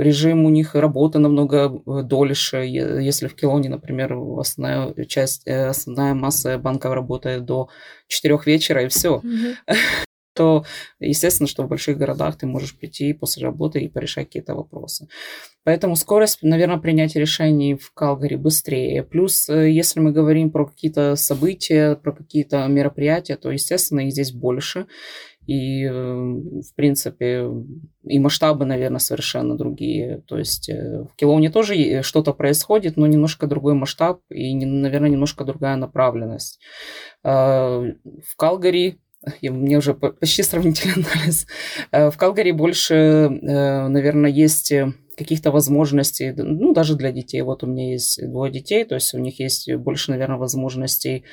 режим 0.00 0.44
у 0.44 0.50
них 0.50 0.74
работы 0.74 1.18
намного 1.18 1.70
дольше. 2.02 2.58
Если 2.58 3.26
в 3.26 3.34
Келоне, 3.34 3.70
например, 3.70 4.18
основная 4.38 4.92
часть, 5.06 5.48
основная 5.48 6.12
масса 6.12 6.58
банков 6.58 6.92
работает 6.92 7.46
до 7.46 7.68
четырех 8.08 8.46
вечера, 8.46 8.84
и 8.84 8.88
все. 8.88 9.20
Mm-hmm 9.24 9.56
то, 10.34 10.64
естественно, 10.98 11.46
что 11.46 11.62
в 11.62 11.68
больших 11.68 11.96
городах 11.96 12.36
ты 12.36 12.46
можешь 12.46 12.76
прийти 12.76 13.12
после 13.12 13.44
работы 13.44 13.80
и 13.80 13.88
порешать 13.88 14.26
какие-то 14.26 14.54
вопросы. 14.54 15.08
Поэтому 15.62 15.96
скорость, 15.96 16.40
наверное, 16.42 16.78
принятия 16.78 17.20
решений 17.20 17.76
в 17.76 17.92
Калгари 17.94 18.34
быстрее. 18.34 19.02
Плюс, 19.02 19.48
э, 19.48 19.70
если 19.70 20.00
мы 20.00 20.12
говорим 20.12 20.50
про 20.50 20.66
какие-то 20.66 21.16
события, 21.16 21.94
про 21.94 22.12
какие-то 22.12 22.66
мероприятия, 22.66 23.36
то, 23.36 23.50
естественно, 23.50 24.00
их 24.00 24.12
здесь 24.12 24.32
больше. 24.32 24.86
И, 25.46 25.84
э, 25.84 25.92
в 25.92 26.74
принципе, 26.74 27.46
и 28.02 28.18
масштабы, 28.18 28.64
наверное, 28.64 28.98
совершенно 28.98 29.56
другие. 29.56 30.22
То 30.26 30.38
есть 30.38 30.68
э, 30.70 31.02
в 31.02 31.14
Килоуне 31.16 31.50
тоже 31.50 32.02
что-то 32.02 32.32
происходит, 32.32 32.96
но 32.96 33.06
немножко 33.06 33.46
другой 33.46 33.74
масштаб 33.74 34.20
и, 34.30 34.54
наверное, 34.54 35.10
немножко 35.10 35.44
другая 35.44 35.76
направленность. 35.76 36.60
А, 37.22 37.80
в 37.80 38.36
Калгари 38.36 39.00
мне 39.42 39.78
уже 39.78 39.94
почти 39.94 40.42
сравнительный 40.42 40.94
анализ. 41.14 41.46
Э, 41.92 42.10
в 42.10 42.16
Калгари 42.16 42.52
больше, 42.52 43.28
наверное, 43.42 44.30
есть 44.30 44.72
каких-то 45.16 45.52
возможностей, 45.52 46.32
ну, 46.36 46.72
даже 46.72 46.96
для 46.96 47.12
детей. 47.12 47.42
Вот 47.42 47.62
у 47.62 47.66
меня 47.66 47.92
есть 47.92 48.20
двое 48.26 48.50
детей, 48.50 48.84
то 48.84 48.94
есть 48.94 49.14
у 49.14 49.18
них 49.18 49.40
есть 49.40 49.72
больше, 49.74 50.10
наверное, 50.10 50.38
возможностей 50.38 51.24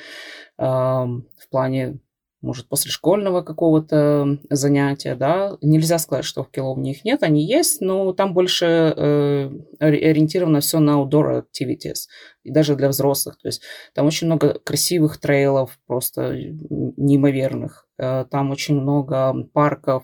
в 0.56 1.48
плане 1.50 1.98
может, 2.42 2.68
после 2.68 2.90
школьного 2.90 3.42
какого-то 3.42 4.38
занятия, 4.50 5.14
да. 5.14 5.56
Нельзя 5.62 5.98
сказать, 5.98 6.24
что 6.24 6.42
в 6.42 6.50
Киловне 6.50 6.90
их 6.90 7.04
нет, 7.04 7.22
они 7.22 7.46
есть, 7.46 7.80
но 7.80 8.12
там 8.12 8.34
больше 8.34 8.66
э, 8.66 9.50
ориентировано 9.78 10.60
все 10.60 10.80
на 10.80 11.00
outdoor 11.00 11.44
activities, 11.44 12.08
и 12.42 12.50
даже 12.50 12.74
для 12.74 12.88
взрослых. 12.88 13.38
То 13.38 13.48
есть 13.48 13.62
там 13.94 14.06
очень 14.06 14.26
много 14.26 14.58
красивых 14.58 15.18
трейлов, 15.18 15.78
просто 15.86 16.34
неимоверных. 16.34 17.86
Э, 17.96 18.24
там 18.28 18.50
очень 18.50 18.74
много 18.74 19.34
парков, 19.52 20.02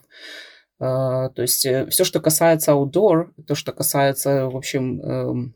э, 0.79 0.85
то 0.85 1.43
есть 1.43 1.67
э, 1.67 1.87
все, 1.87 2.05
что 2.05 2.21
касается 2.21 2.73
outdoor, 2.73 3.31
то, 3.49 3.57
что 3.57 3.73
касается, 3.73 4.49
в 4.49 4.57
общем, 4.57 5.01
э, 5.01 5.51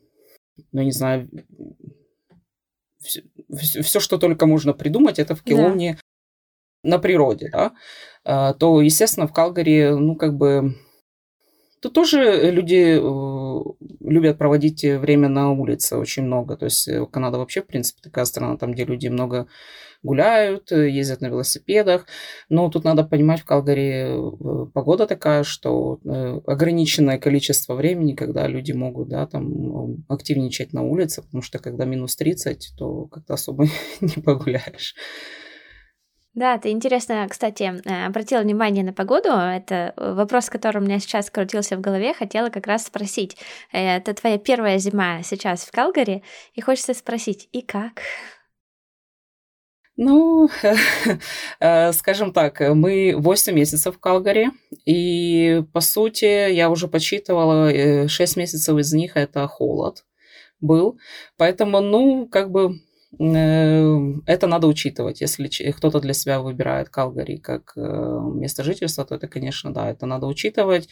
ну, 0.73 0.83
не 0.83 0.92
знаю, 0.92 1.31
все, 3.01 3.23
все, 3.53 4.01
что 4.01 4.18
только 4.18 4.47
можно 4.47 4.73
придумать, 4.73 5.21
это 5.21 5.37
в 5.37 5.42
Киловне 5.45 5.97
на 6.83 6.99
природе, 6.99 7.49
да, 7.53 7.73
а, 8.25 8.55
то, 8.55 8.81
естественно, 8.81 9.27
в 9.27 9.33
Калгари, 9.33 9.90
ну, 9.90 10.16
как 10.16 10.37
бы, 10.37 10.75
тут 11.83 11.92
тоже 11.92 12.51
люди 12.53 12.99
э, 12.99 13.87
любят 14.01 14.38
проводить 14.38 14.85
время 14.85 15.29
на 15.29 15.51
улице 15.51 15.97
очень 15.97 16.23
много. 16.23 16.57
То 16.57 16.66
есть 16.66 16.87
э, 16.87 17.05
Канада 17.07 17.38
вообще, 17.38 17.62
в 17.62 17.66
принципе, 17.66 18.01
такая 18.03 18.25
страна, 18.25 18.57
там, 18.57 18.73
где 18.73 18.85
люди 18.85 19.09
много 19.09 19.49
гуляют, 20.05 20.71
э, 20.71 20.88
ездят 20.88 21.21
на 21.21 21.27
велосипедах. 21.27 22.07
Но 22.49 22.71
тут 22.71 22.85
надо 22.85 23.03
понимать, 23.03 23.40
в 23.40 23.45
Калгари 23.45 24.71
погода 24.73 25.09
такая, 25.09 25.42
что 25.42 25.99
ограниченное 26.47 27.18
количество 27.18 27.75
времени, 27.75 28.14
когда 28.14 28.47
люди 28.47 28.71
могут, 28.71 29.09
да, 29.09 29.27
там, 29.27 30.05
активничать 30.09 30.73
на 30.73 30.83
улице, 30.83 31.23
потому 31.23 31.42
что 31.42 31.59
когда 31.59 31.85
минус 31.85 32.14
30, 32.14 32.75
то 32.79 33.07
как-то 33.07 33.35
особо 33.35 33.66
не 34.01 34.23
погуляешь. 34.23 34.95
Да, 36.35 36.57
ты 36.57 36.71
интересно, 36.71 37.27
кстати, 37.29 37.83
э, 37.85 38.07
обратила 38.07 38.40
внимание 38.40 38.83
на 38.83 38.95
погоду. 38.95 39.29
Это 39.29 39.92
э, 39.95 40.14
вопрос, 40.14 40.49
который 40.49 40.79
у 40.79 40.85
меня 40.85 40.99
сейчас 40.99 41.31
крутился 41.31 41.77
в 41.77 41.83
голове. 41.83 42.14
Хотела 42.14 42.49
как 42.49 42.66
раз 42.66 42.87
спросить. 42.87 43.37
Э, 43.71 43.97
это 43.99 44.14
твоя 44.14 44.38
первая 44.38 44.79
зима 44.79 45.23
сейчас 45.23 45.64
в 45.64 45.71
Калгари, 45.71 46.23
и 46.55 46.62
хочется 46.62 46.95
спросить, 46.95 47.51
и 47.53 47.61
как? 47.61 48.01
Ну, 49.97 50.49
скажем 51.92 52.33
так, 52.33 52.61
мы 52.61 53.14
8 53.14 53.55
месяцев 53.55 53.97
в 53.97 54.01
Калгари, 54.01 54.51
и, 54.87 55.62
по 55.75 55.81
сути, 55.81 56.51
я 56.51 56.71
уже 56.71 56.88
подсчитывала, 56.88 58.09
6 58.09 58.37
месяцев 58.38 58.79
из 58.79 58.95
них 58.95 59.18
это 59.18 59.47
холод 59.49 60.07
был. 60.61 60.99
Поэтому, 61.37 61.81
ну, 61.81 62.27
как 62.27 62.51
бы 62.51 62.81
это 63.18 64.46
надо 64.46 64.66
учитывать. 64.66 65.20
Если 65.20 65.48
кто-то 65.72 66.01
для 66.01 66.14
себя 66.14 66.40
выбирает 66.40 66.88
Калгари 66.88 67.37
как 67.37 67.72
э, 67.77 67.81
место 67.81 68.64
жительства, 68.64 69.05
то 69.05 69.16
это, 69.16 69.29
конечно, 69.29 69.72
да, 69.72 69.90
это 69.90 70.07
надо 70.07 70.27
учитывать. 70.27 70.88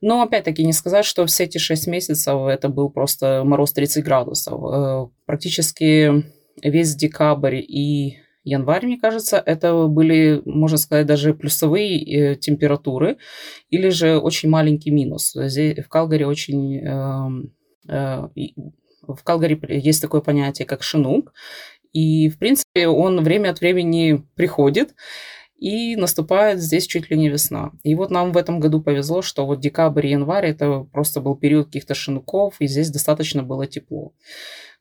Но, 0.00 0.22
опять-таки, 0.22 0.64
не 0.64 0.72
сказать, 0.72 1.04
что 1.04 1.24
все 1.26 1.44
эти 1.44 1.58
шесть 1.58 1.86
месяцев 1.86 2.48
это 2.48 2.68
был 2.68 2.90
просто 2.90 3.42
мороз 3.44 3.72
30 3.72 4.04
градусов. 4.04 4.60
Э, 4.64 5.06
практически 5.26 6.24
весь 6.60 6.96
декабрь 6.96 7.56
и 7.60 8.18
январь, 8.42 8.86
мне 8.86 8.98
кажется, 8.98 9.40
это 9.44 9.86
были, 9.86 10.42
можно 10.44 10.76
сказать, 10.76 11.06
даже 11.06 11.34
плюсовые 11.34 12.32
э, 12.32 12.36
температуры 12.36 13.18
или 13.70 13.90
же 13.90 14.18
очень 14.18 14.48
маленький 14.48 14.90
минус. 14.90 15.32
Здесь, 15.34 15.78
в 15.84 15.88
Калгари 15.88 16.24
очень 16.24 16.78
эм, 16.78 17.52
в 19.06 19.22
Калгари 19.22 19.58
есть 19.68 20.02
такое 20.02 20.20
понятие, 20.20 20.66
как 20.66 20.82
шинук. 20.82 21.32
И, 21.92 22.28
в 22.28 22.38
принципе, 22.38 22.88
он 22.88 23.22
время 23.22 23.50
от 23.50 23.60
времени 23.60 24.24
приходит, 24.34 24.94
и 25.58 25.96
наступает 25.96 26.60
здесь 26.60 26.86
чуть 26.86 27.10
ли 27.10 27.16
не 27.16 27.28
весна. 27.28 27.72
И 27.84 27.94
вот 27.94 28.10
нам 28.10 28.32
в 28.32 28.36
этом 28.36 28.60
году 28.60 28.82
повезло, 28.82 29.22
что 29.22 29.46
вот 29.46 29.60
декабрь 29.60 30.06
и 30.06 30.10
январь 30.10 30.46
это 30.46 30.80
просто 30.92 31.20
был 31.20 31.36
период 31.36 31.66
каких-то 31.66 31.94
шинуков, 31.94 32.56
и 32.58 32.66
здесь 32.66 32.90
достаточно 32.90 33.42
было 33.42 33.66
тепло. 33.66 34.12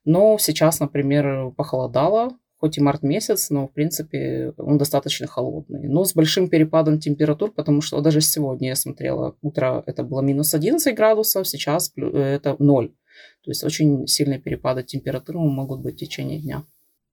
Но 0.03 0.37
сейчас, 0.37 0.79
например, 0.79 1.51
похолодало, 1.51 2.31
хоть 2.57 2.77
и 2.77 2.81
март 2.81 3.03
месяц, 3.03 3.49
но, 3.49 3.67
в 3.67 3.73
принципе, 3.73 4.53
он 4.57 4.77
достаточно 4.77 5.27
холодный. 5.27 5.87
Но 5.87 6.05
с 6.05 6.13
большим 6.13 6.49
перепадом 6.49 6.99
температур, 6.99 7.51
потому 7.51 7.81
что 7.81 8.01
даже 8.01 8.21
сегодня 8.21 8.69
я 8.69 8.75
смотрела, 8.75 9.35
утро 9.41 9.83
это 9.85 10.03
было 10.03 10.21
минус 10.21 10.53
11 10.53 10.95
градусов, 10.95 11.47
сейчас 11.47 11.93
это 11.95 12.55
0. 12.59 12.93
То 13.43 13.51
есть 13.51 13.63
очень 13.63 14.07
сильные 14.07 14.39
перепады 14.39 14.83
температуры 14.83 15.39
могут 15.39 15.81
быть 15.81 15.95
в 15.95 15.99
течение 15.99 16.39
дня. 16.39 16.63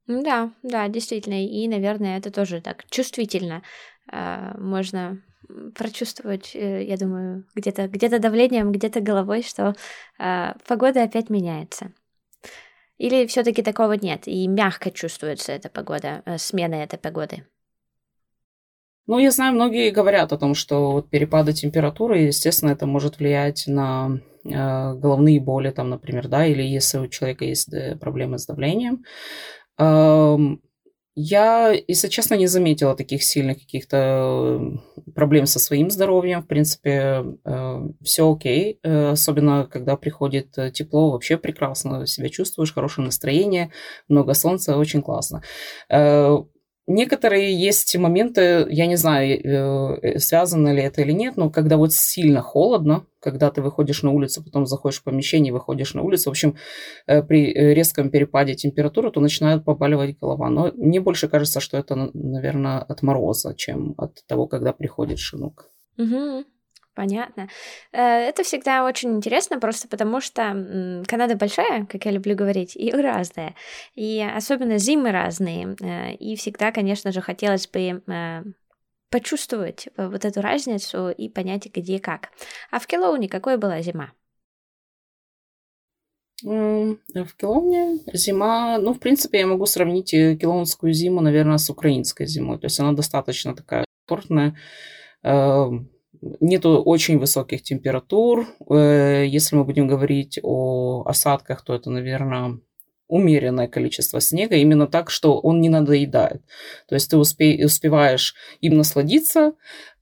Да, 0.07 0.53
да, 0.63 0.89
действительно. 0.89 1.45
И, 1.45 1.69
наверное, 1.69 2.19
это 2.19 2.31
тоже 2.31 2.61
так 2.61 2.85
чувствительно. 2.91 3.63
А, 4.11 4.57
можно 4.59 5.23
прочувствовать, 5.75 6.55
э, 6.55 6.85
я 6.85 6.97
думаю, 6.97 7.45
где-то 7.55 7.89
где 7.89 8.09
давлением, 8.19 8.73
где-то 8.73 9.01
головой, 9.01 9.43
что 9.43 9.75
а, 10.19 10.57
погода 10.67 11.03
опять 11.03 11.31
меняется. 11.31 11.93
Или 12.99 13.27
все-таки 13.27 13.63
такого 13.63 13.95
нет, 13.95 14.29
и 14.29 14.47
мягко 14.47 14.91
чувствуется 14.91 15.53
эта 15.53 15.71
погода, 15.71 16.23
э, 16.27 16.39
смена 16.39 16.75
этой 16.75 16.99
погоды? 16.99 17.47
Ну, 19.07 19.19
я 19.19 19.31
знаю, 19.31 19.55
многие 19.55 19.91
говорят 19.91 20.33
о 20.33 20.39
том, 20.39 20.55
что 20.55 20.93
вот 20.93 21.11
перепады 21.11 21.53
температуры, 21.53 22.19
естественно, 22.19 22.71
это 22.71 22.87
может 22.87 23.19
влиять 23.19 23.65
на 23.67 24.21
э, 24.21 24.30
головные 24.45 25.41
боли, 25.41 25.71
там, 25.71 25.91
например, 25.91 26.29
да, 26.29 26.47
или 26.47 26.63
если 26.63 26.99
у 26.99 27.09
человека 27.09 27.45
есть 27.45 27.73
э, 27.73 27.97
проблемы 27.97 28.39
с 28.39 28.47
давлением. 28.47 29.05
Э, 29.79 30.37
я, 31.17 31.75
если 31.89 32.09
честно, 32.09 32.35
не 32.35 32.47
заметила 32.47 32.97
таких 32.97 33.23
сильных 33.23 33.59
каких-то 33.59 34.61
проблем 35.15 35.47
со 35.47 35.59
своим 35.59 35.91
здоровьем. 35.91 36.43
В 36.43 36.47
принципе, 36.47 37.25
э, 37.45 37.89
все 38.03 38.33
окей. 38.33 38.79
Э, 38.83 39.11
особенно, 39.11 39.67
когда 39.67 39.97
приходит 39.97 40.57
тепло, 40.73 41.11
вообще 41.11 41.37
прекрасно 41.37 42.07
себя 42.07 42.29
чувствуешь, 42.29 42.73
хорошее 42.73 43.07
настроение, 43.07 43.71
много 44.09 44.35
солнца, 44.35 44.77
очень 44.77 45.03
классно. 45.03 45.43
Э, 46.91 46.93
некоторые 46.93 47.55
есть 47.55 47.97
моменты, 47.97 48.67
я 48.71 48.87
не 48.87 48.97
знаю, 48.97 49.41
э, 49.43 50.19
связано 50.19 50.73
ли 50.75 50.83
это 50.83 51.03
или 51.03 51.13
нет, 51.13 51.37
но 51.37 51.51
когда 51.51 51.77
вот 51.77 51.93
сильно 51.93 52.41
холодно, 52.41 53.05
когда 53.21 53.51
ты 53.51 53.63
выходишь 53.63 54.03
на 54.03 54.11
улицу, 54.11 54.43
потом 54.43 54.67
заходишь 54.67 55.01
в 55.01 55.05
помещение, 55.05 55.53
выходишь 55.53 55.95
на 55.95 56.03
улицу, 56.03 56.31
в 56.31 56.33
общем, 56.33 56.57
э, 57.07 57.23
при 57.23 57.53
резком 57.53 58.11
перепаде 58.11 58.55
температуры, 58.55 59.11
то 59.11 59.21
начинает 59.21 59.65
побаливать 59.65 60.19
голова. 60.19 60.51
Но 60.51 60.73
мне 60.75 61.01
больше 61.01 61.29
кажется, 61.29 61.61
что 61.61 61.77
это, 61.77 62.11
наверное, 62.15 62.79
от 62.79 63.03
мороза, 63.03 63.55
чем 63.55 63.95
от 63.99 64.27
того, 64.27 64.47
когда 64.47 64.73
приходит 64.73 65.19
шинок. 65.19 65.71
Угу. 65.99 66.45
Понятно. 67.01 67.49
Э, 67.93 68.29
это 68.29 68.43
всегда 68.43 68.85
очень 68.85 69.17
интересно, 69.17 69.59
просто 69.59 69.89
потому 69.89 70.21
что 70.21 71.03
Канада 71.09 71.35
большая, 71.35 71.87
как 71.87 72.05
я 72.05 72.11
люблю 72.11 72.37
говорить, 72.37 72.77
и 72.77 72.91
разная. 72.93 73.55
И 73.95 74.23
особенно 74.23 74.77
зимы 74.77 75.11
разные. 75.11 75.77
Э, 75.81 76.13
и 76.13 76.37
всегда, 76.37 76.73
конечно 76.73 77.11
же, 77.11 77.23
хотелось 77.23 77.67
бы 77.69 78.03
э, 78.07 78.43
почувствовать 79.09 79.89
вот 79.97 80.27
эту 80.27 80.43
разницу 80.43 81.09
и 81.09 81.31
понять, 81.31 81.73
где 81.75 81.97
и 81.97 81.99
как. 81.99 82.29
А 82.71 82.79
в 82.79 82.87
Келоуне 82.87 83.31
какой 83.31 83.57
была 83.57 83.81
зима? 83.81 84.13
В 86.43 87.35
Келовне 87.39 88.01
зима, 88.13 88.77
ну, 88.79 88.93
в 88.93 89.01
принципе, 89.01 89.39
я 89.39 89.47
могу 89.47 89.65
сравнить 89.65 90.11
келонскую 90.11 90.93
зиму, 90.93 91.23
наверное, 91.23 91.57
с 91.57 91.71
украинской 91.71 92.27
зимой. 92.27 92.59
То 92.59 92.67
есть 92.67 92.79
она 92.79 92.93
достаточно 92.93 93.57
такая 93.57 93.87
комфортная, 94.07 94.55
эм, 95.23 95.89
Нету 96.21 96.83
очень 96.83 97.19
высоких 97.19 97.63
температур. 97.63 98.47
Э, 98.69 99.25
если 99.27 99.57
мы 99.57 99.65
будем 99.65 99.89
говорить 99.89 100.39
о 100.43 101.03
осадках, 101.07 101.63
то 101.63 101.75
это, 101.75 101.91
наверное, 101.91 102.61
умеренное 103.11 103.69
количество 103.69 104.21
снега, 104.21 104.57
именно 104.57 104.87
так, 104.87 105.11
что 105.11 105.39
он 105.39 105.61
не 105.61 105.69
надоедает. 105.69 106.43
То 106.89 106.95
есть 106.95 107.11
ты 107.11 107.17
успе- 107.17 107.65
успеваешь 107.65 108.35
им 108.61 108.77
насладиться, 108.77 109.53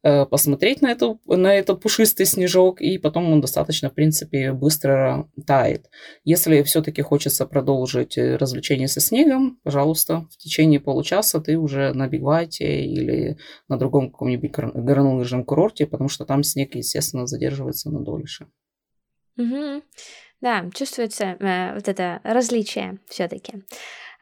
э, 0.02 0.26
посмотреть 0.26 0.82
на, 0.82 0.90
эту, 0.90 1.20
на 1.26 1.54
этот 1.54 1.80
пушистый 1.80 2.26
снежок, 2.26 2.80
и 2.80 2.98
потом 2.98 3.32
он 3.32 3.40
достаточно, 3.40 3.88
в 3.90 3.94
принципе, 3.94 4.52
быстро 4.52 5.28
тает. 5.46 5.86
Если 6.24 6.62
все-таки 6.62 7.02
хочется 7.02 7.46
продолжить 7.46 8.18
э, 8.18 8.36
развлечение 8.36 8.88
со 8.88 9.00
снегом, 9.00 9.58
пожалуйста, 9.64 10.26
в 10.30 10.36
течение 10.36 10.80
получаса 10.80 11.40
ты 11.40 11.56
уже 11.56 11.92
на 11.94 12.06
Бигвайте 12.08 12.84
или 12.84 13.38
на 13.68 13.78
другом 13.78 14.10
каком-нибудь 14.10 14.52
горнолыжном 14.52 15.44
курорте, 15.44 15.86
потому 15.86 16.08
что 16.08 16.24
там 16.24 16.42
снег, 16.42 16.74
естественно, 16.74 17.26
задерживается 17.26 17.90
надольше. 17.90 18.46
Угу. 19.38 19.82
Да, 20.40 20.64
чувствуется 20.74 21.36
э, 21.40 21.74
вот 21.74 21.88
это 21.88 22.20
различие 22.22 22.98
все-таки. 23.08 23.64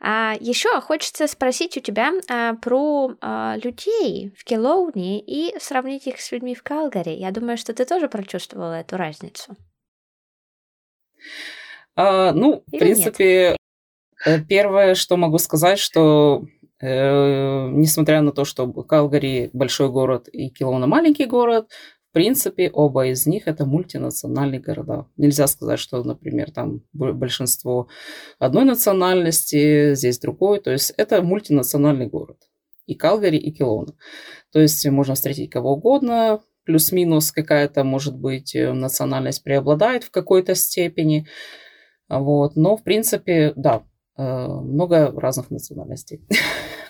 А 0.01 0.35
еще 0.41 0.81
хочется 0.81 1.27
спросить 1.27 1.77
у 1.77 1.81
тебя 1.81 2.13
а, 2.29 2.55
про 2.55 3.13
а, 3.21 3.57
людей 3.57 4.33
в 4.37 4.45
Келоуне 4.45 5.21
и 5.21 5.59
сравнить 5.59 6.07
их 6.07 6.21
с 6.21 6.33
людьми 6.33 6.55
в 6.55 6.63
Калгари. 6.63 7.11
Я 7.11 7.31
думаю, 7.31 7.57
что 7.57 7.73
ты 7.73 7.87
тоже 7.87 8.09
прочувствовала 8.09 8.75
эту 8.75 8.99
разницу. 8.99 9.57
А, 11.95 12.33
ну, 12.33 12.63
Или 12.71 12.77
в 12.77 12.79
принципе, 12.79 13.49
нет? 13.49 13.57
Э, 14.27 14.41
первое, 14.41 14.95
что 14.95 15.17
могу 15.17 15.39
сказать, 15.39 15.79
что 15.79 16.45
э, 16.81 17.69
несмотря 17.71 18.21
на 18.21 18.33
то, 18.33 18.45
что 18.45 18.71
Калгари 18.71 19.49
большой 19.55 19.89
город 19.89 20.29
и 20.29 20.51
Келоуна 20.51 20.87
маленький 20.87 21.25
город, 21.25 21.71
принципе, 22.17 22.71
оба 22.73 23.09
из 23.09 23.27
них 23.27 23.47
это 23.47 23.67
мультинациональные 23.67 24.59
города. 24.59 25.05
Нельзя 25.19 25.47
сказать, 25.47 25.79
что, 25.79 26.03
например, 26.03 26.51
там 26.51 26.81
большинство 26.95 27.89
одной 28.39 28.65
национальности, 28.65 29.95
здесь 29.95 30.19
другой. 30.19 30.63
То 30.63 30.71
есть 30.71 30.95
это 30.97 31.21
мультинациональный 31.21 32.07
город. 32.07 32.39
И 32.87 32.95
Калгари, 32.95 33.37
и 33.37 33.53
Келона. 33.53 33.93
То 34.51 34.63
есть 34.63 34.87
можно 34.87 35.15
встретить 35.15 35.51
кого 35.51 35.75
угодно, 35.75 36.41
плюс-минус 36.65 37.33
какая-то, 37.33 37.85
может 37.85 38.17
быть, 38.19 38.57
э, 38.57 38.73
национальность 38.73 39.45
преобладает 39.45 40.05
в 40.05 40.11
какой-то 40.11 40.55
степени. 40.55 41.27
Вот. 42.09 42.57
Но, 42.57 42.79
в 42.79 42.83
принципе, 42.83 43.53
да, 43.57 43.83
э, 44.17 44.47
много 44.47 45.13
разных 45.21 45.51
национальностей. 45.51 46.27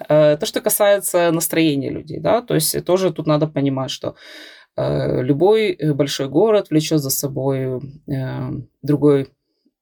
Э, 0.08 0.36
то, 0.36 0.44
что 0.44 0.60
касается 0.60 1.32
настроения 1.32 1.88
людей, 1.88 2.20
да, 2.20 2.42
то 2.42 2.54
есть 2.54 2.84
тоже 2.84 3.12
тут 3.14 3.26
надо 3.26 3.48
понимать, 3.48 3.90
что 3.90 4.14
любой 4.76 5.72
э, 5.72 5.94
большой 5.94 6.28
город 6.28 6.70
влечет 6.70 7.00
за 7.00 7.10
собой 7.10 7.80
э, 8.06 8.50
другой 8.82 9.28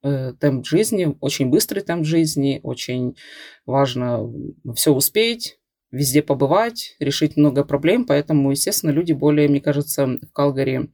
темп 0.02 0.66
жизни, 0.66 1.16
очень 1.20 1.48
быстрый 1.48 1.80
темп 1.80 2.04
жизни, 2.04 2.60
очень 2.62 3.16
важно 3.64 4.30
все 4.74 4.92
успеть, 4.92 5.58
везде 5.90 6.20
побывать, 6.20 6.94
решить 7.00 7.38
много 7.38 7.64
проблем, 7.64 8.04
поэтому, 8.04 8.50
естественно, 8.50 8.90
люди 8.90 9.14
более, 9.14 9.48
мне 9.48 9.62
кажется, 9.62 10.06
в 10.06 10.30
Калгари 10.34 10.90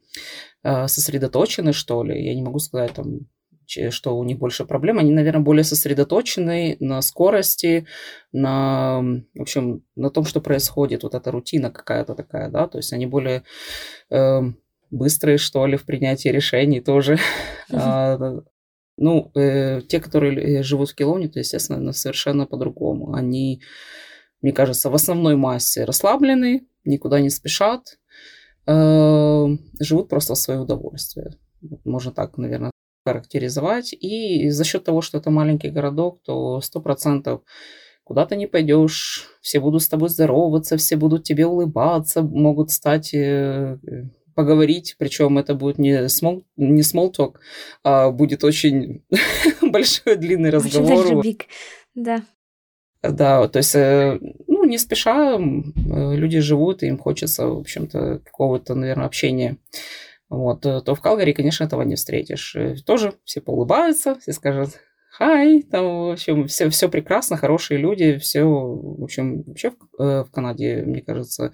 сосредоточены, 0.62 1.72
что 1.72 2.04
ли. 2.04 2.24
Я 2.24 2.36
не 2.36 2.42
могу 2.42 2.60
сказать 2.60 2.92
там 2.92 3.26
что 3.90 4.16
у 4.16 4.24
них 4.24 4.38
больше 4.38 4.64
проблем, 4.64 4.98
они, 4.98 5.12
наверное, 5.12 5.42
более 5.42 5.64
сосредоточены 5.64 6.76
на 6.80 7.02
скорости, 7.02 7.86
на, 8.32 9.00
в 9.34 9.40
общем, 9.40 9.84
на 9.96 10.10
том, 10.10 10.24
что 10.24 10.40
происходит, 10.40 11.02
вот 11.02 11.14
эта 11.14 11.30
рутина 11.30 11.70
какая-то 11.70 12.14
такая, 12.14 12.50
да, 12.50 12.66
то 12.66 12.78
есть 12.78 12.92
они 12.92 13.06
более 13.06 13.44
э, 14.10 14.40
быстрые, 14.90 15.38
что 15.38 15.66
ли, 15.66 15.76
в 15.76 15.84
принятии 15.84 16.28
решений 16.28 16.80
тоже. 16.80 17.18
А, 17.72 18.42
ну, 18.96 19.30
э, 19.34 19.80
те, 19.88 20.00
которые 20.00 20.58
э, 20.58 20.62
живут 20.62 20.90
в 20.90 20.94
Келоне, 20.94 21.28
то, 21.28 21.38
естественно, 21.38 21.92
совершенно 21.92 22.46
по-другому. 22.46 23.14
Они, 23.14 23.62
мне 24.42 24.52
кажется, 24.52 24.90
в 24.90 24.94
основной 24.94 25.36
массе 25.36 25.84
расслаблены, 25.84 26.66
никуда 26.84 27.20
не 27.20 27.30
спешат, 27.30 27.98
э, 28.66 29.46
живут 29.80 30.08
просто 30.08 30.34
в 30.34 30.38
свое 30.38 30.60
удовольствие. 30.60 31.30
Можно 31.84 32.12
так, 32.12 32.36
наверное, 32.36 32.72
характеризовать. 33.10 33.92
И 33.92 34.50
за 34.50 34.64
счет 34.64 34.84
того, 34.84 35.02
что 35.02 35.18
это 35.18 35.30
маленький 35.30 35.70
городок, 35.70 36.20
то 36.24 36.60
сто 36.60 36.80
процентов 36.80 37.42
куда 38.04 38.26
ты 38.26 38.34
не 38.34 38.48
пойдешь, 38.48 39.28
все 39.40 39.60
будут 39.60 39.82
с 39.82 39.88
тобой 39.88 40.08
здороваться, 40.08 40.76
все 40.76 40.96
будут 40.96 41.22
тебе 41.22 41.46
улыбаться, 41.46 42.22
могут 42.22 42.72
стать 42.72 43.14
э, 43.14 43.78
поговорить, 44.34 44.96
причем 44.98 45.38
это 45.38 45.54
будет 45.54 45.78
не 45.78 46.06
small, 46.06 46.42
не 46.56 46.82
small 46.82 47.14
talk, 47.16 47.34
а 47.84 48.10
будет 48.10 48.42
очень 48.42 49.04
большой 49.62 50.16
длинный 50.16 50.50
разговор. 50.50 51.06
Очень 51.06 51.20
big. 51.20 51.42
Да. 51.94 52.22
Да, 53.00 53.46
то 53.46 53.58
есть, 53.58 53.76
э, 53.76 54.18
ну, 54.48 54.64
не 54.64 54.78
спеша 54.78 55.38
люди 55.38 56.40
живут, 56.40 56.82
и 56.82 56.88
им 56.88 56.98
хочется, 56.98 57.46
в 57.46 57.60
общем-то, 57.60 58.22
какого-то, 58.24 58.74
наверное, 58.74 59.06
общения 59.06 59.56
вот, 60.30 60.64
э, 60.64 60.80
то 60.80 60.94
в 60.94 61.00
Калгари, 61.00 61.32
конечно, 61.32 61.64
этого 61.64 61.82
не 61.82 61.96
встретишь. 61.96 62.54
Э, 62.54 62.76
тоже 62.86 63.14
все 63.24 63.40
поулыбаются, 63.40 64.14
все 64.20 64.32
скажут 64.32 64.80
хай, 65.12 65.62
там, 65.62 65.84
в 65.84 66.12
общем, 66.12 66.46
все, 66.46 66.70
все 66.70 66.88
прекрасно, 66.88 67.36
хорошие 67.36 67.78
люди, 67.78 68.16
все, 68.18 68.44
в 68.44 69.02
общем, 69.02 69.42
вообще 69.42 69.70
в, 69.70 69.74
э, 70.00 70.24
в 70.24 70.30
Канаде, 70.30 70.82
мне 70.86 71.02
кажется, 71.02 71.52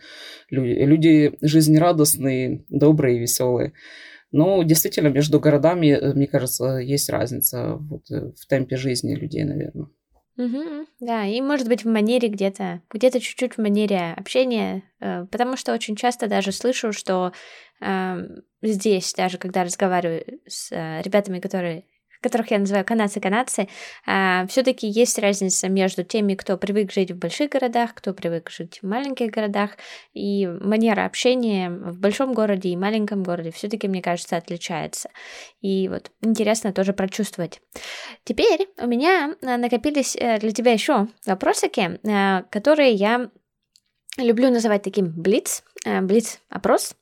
люди, 0.51 0.79
люди 0.79 1.33
жизнерадостные, 1.41 2.65
добрые, 2.69 3.19
веселые. 3.19 3.73
Но 4.31 4.63
действительно, 4.63 5.09
между 5.09 5.41
городами, 5.41 5.99
мне 6.15 6.27
кажется, 6.27 6.77
есть 6.77 7.09
разница 7.09 7.77
вот, 7.77 8.09
в 8.11 8.47
темпе 8.47 8.77
жизни 8.77 9.15
людей, 9.15 9.45
наверное. 9.45 9.89
Угу, 10.39 10.87
да, 11.01 11.25
и 11.25 11.41
может 11.41 11.67
быть 11.67 11.85
в 11.85 11.89
манере 11.89 12.29
где-то, 12.29 12.83
где-то 12.91 13.21
чуть-чуть 13.21 13.55
в 13.55 13.59
манере 13.63 14.13
общения, 14.17 14.83
потому 14.99 15.57
что 15.57 15.73
очень 15.73 15.97
часто 15.97 16.27
даже 16.27 16.53
слышу, 16.53 16.93
что 16.93 17.33
здесь, 18.63 19.15
даже 19.15 19.39
когда 19.39 19.65
разговариваю 19.65 20.41
с 20.47 20.73
э, 20.73 21.03
ребятами, 21.03 21.41
которые 21.41 21.85
которых 22.27 22.51
я 22.51 22.59
называю 22.59 22.85
канадцы-канадцы, 22.85 23.69
а, 24.05 24.47
все-таки 24.49 24.89
есть 24.89 25.19
разница 25.19 25.69
между 25.69 26.03
теми, 26.03 26.35
кто 26.35 26.57
привык 26.57 26.93
жить 26.93 27.13
в 27.13 27.17
больших 27.17 27.51
городах, 27.51 27.95
кто 27.95 28.13
привык 28.13 28.51
жить 28.51 28.81
в 28.83 28.87
маленьких 28.87 29.31
городах, 29.31 29.71
и 30.13 30.47
манера 30.47 31.05
общения 31.05 31.71
в 31.71 32.01
большом 32.01 32.35
городе 32.35 32.71
и 32.71 32.77
маленьком 32.77 33.23
городе 33.23 33.53
все-таки, 33.53 33.87
мне 33.87 34.03
кажется, 34.03 34.37
отличается. 34.37 35.11
И 35.61 35.89
вот 35.89 36.11
интересно 36.21 36.73
тоже 36.73 36.93
прочувствовать. 36.93 37.61
Теперь 38.25 38.69
у 38.79 38.89
меня 38.89 39.37
э, 39.41 39.57
накопились 39.57 40.17
э, 40.17 40.39
для 40.39 40.51
тебя 40.51 40.73
еще 40.73 41.07
вопросики, 41.27 42.01
которые 42.51 42.93
я 42.93 43.31
люблю 44.19 44.51
называть 44.51 44.83
таким 44.83 45.13
блиц, 45.15 45.63
блиц-опрос. 45.85 46.97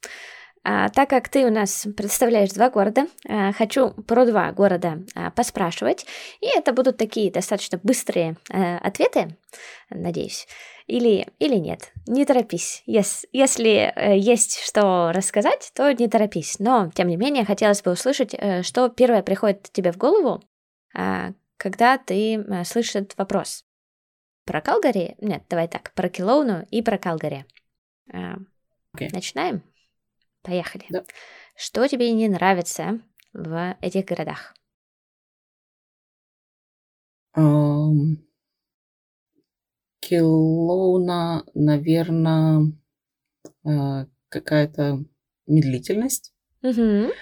А, 0.67 0.89
так 0.89 1.11
как 1.11 1.29
ты 1.29 1.45
у 1.45 1.51
нас 1.51 1.87
представляешь 1.95 2.51
два 2.51 2.71
города, 2.71 3.07
а, 3.29 3.53
хочу 3.53 3.91
про 3.91 4.25
два 4.25 4.51
города 4.53 5.03
а, 5.15 5.31
поспрашивать, 5.31 6.07
и 6.41 6.47
это 6.47 6.73
будут 6.73 6.97
такие 6.97 7.31
достаточно 7.31 7.79
быстрые 7.83 8.39
а, 8.51 8.79
ответы, 8.79 9.37
надеюсь, 9.91 10.49
или, 10.87 11.29
или 11.39 11.57
нет. 11.57 11.93
Не 12.07 12.25
торопись. 12.25 12.83
Yes, 12.87 13.27
если 13.33 13.93
э, 13.95 14.19
есть 14.19 14.61
что 14.61 15.13
рассказать, 15.15 15.71
то 15.75 15.91
не 15.93 16.09
торопись. 16.09 16.59
Но, 16.59 16.91
тем 16.95 17.09
не 17.09 17.17
менее, 17.17 17.45
хотелось 17.45 17.83
бы 17.83 17.93
услышать, 17.93 18.35
э, 18.35 18.63
что 18.63 18.89
первое 18.89 19.23
приходит 19.23 19.71
тебе 19.73 19.93
в 19.93 19.97
голову, 19.97 20.43
когда 21.57 21.99
ты 21.99 22.35
э, 22.37 22.65
слышишь 22.65 22.97
этот 22.97 23.17
вопрос. 23.17 23.65
про 24.45 24.61
Калгари. 24.61 25.17
Нет, 25.21 25.45
давай 25.49 25.69
так, 25.69 25.93
про 25.95 26.11
Килоуну 26.11 26.67
и 26.71 26.83
про 26.83 26.99
Калгари. 26.99 27.47
Okay. 28.13 29.09
Начинаем? 29.13 29.63
Поехали. 30.45 30.85
Да. 30.91 31.05
Что 31.57 31.89
тебе 31.89 32.13
не 32.13 32.29
нравится 32.29 33.01
в 33.33 33.77
этих 33.81 34.05
городах? 34.05 34.55
Um, 37.37 38.19
Килоуна, 40.01 41.45
наверное, 41.55 42.73
uh, 43.67 44.07
какая-то 44.29 45.05
медлительность. 45.47 46.35
Угу. 46.63 47.13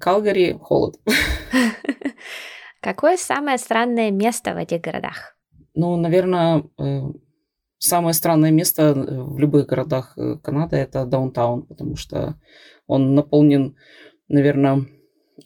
Калгари– 0.00 0.58
холод. 0.60 0.96
Какое 2.80 3.18
самое 3.18 3.58
странное 3.58 4.10
место 4.10 4.54
в 4.54 4.56
этих 4.56 4.80
городах? 4.80 5.36
Ну, 5.74 5.96
наверное, 5.96 6.64
э, 6.78 7.00
самое 7.78 8.14
странное 8.14 8.50
место 8.50 8.94
в 8.94 9.38
любых 9.38 9.66
городах 9.66 10.12
э, 10.16 10.36
Канады– 10.42 10.76
это 10.78 11.04
даунтаун, 11.04 11.62
потому 11.62 11.96
что 11.96 12.38
он 12.86 13.14
наполнен, 13.14 13.76
наверное, 14.28 14.86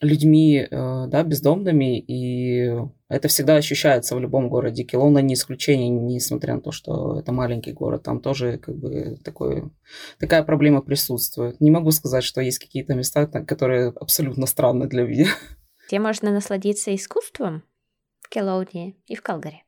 людьми, 0.00 0.58
э, 0.58 1.06
да, 1.08 1.22
бездомными, 1.22 1.98
и 1.98 2.74
это 3.08 3.28
всегда 3.28 3.56
ощущается 3.56 4.16
в 4.16 4.20
любом 4.20 4.48
городе. 4.48 4.84
Килона 4.84 5.18
не 5.18 5.34
исключение, 5.34 5.90
несмотря 5.90 6.54
на 6.54 6.60
то, 6.62 6.72
что 6.72 7.18
это 7.18 7.32
маленький 7.32 7.72
город, 7.72 8.02
там 8.02 8.20
тоже 8.20 8.58
как 8.58 8.76
бы 8.76 9.18
такое, 9.22 9.70
такая 10.18 10.42
проблема 10.42 10.80
присутствует. 10.80 11.60
Не 11.60 11.70
могу 11.70 11.90
сказать, 11.90 12.24
что 12.24 12.40
есть 12.40 12.58
какие-то 12.58 12.94
места, 12.94 13.26
которые 13.26 13.88
абсолютно 13.88 14.46
странны 14.46 14.88
для 14.88 15.04
меня. 15.04 15.28
Где 15.88 15.98
можно 16.00 16.32
насладиться 16.32 16.94
искусством 16.94 17.64
в 18.20 18.30
Келоуне 18.30 18.94
и 19.06 19.14
в 19.14 19.22
Калгари? 19.22 19.64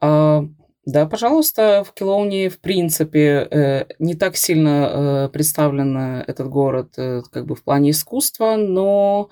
А, 0.00 0.42
да, 0.90 1.04
пожалуйста, 1.04 1.84
в 1.84 1.92
Килоуне, 1.92 2.48
в 2.48 2.60
принципе, 2.60 3.46
э, 3.50 3.84
не 3.98 4.14
так 4.14 4.38
сильно 4.38 4.68
э, 4.68 5.28
представлен 5.28 5.94
этот 6.26 6.48
город 6.48 6.94
э, 6.96 7.20
как 7.30 7.44
бы 7.44 7.54
в 7.54 7.62
плане 7.62 7.90
искусства, 7.90 8.56
но 8.56 9.28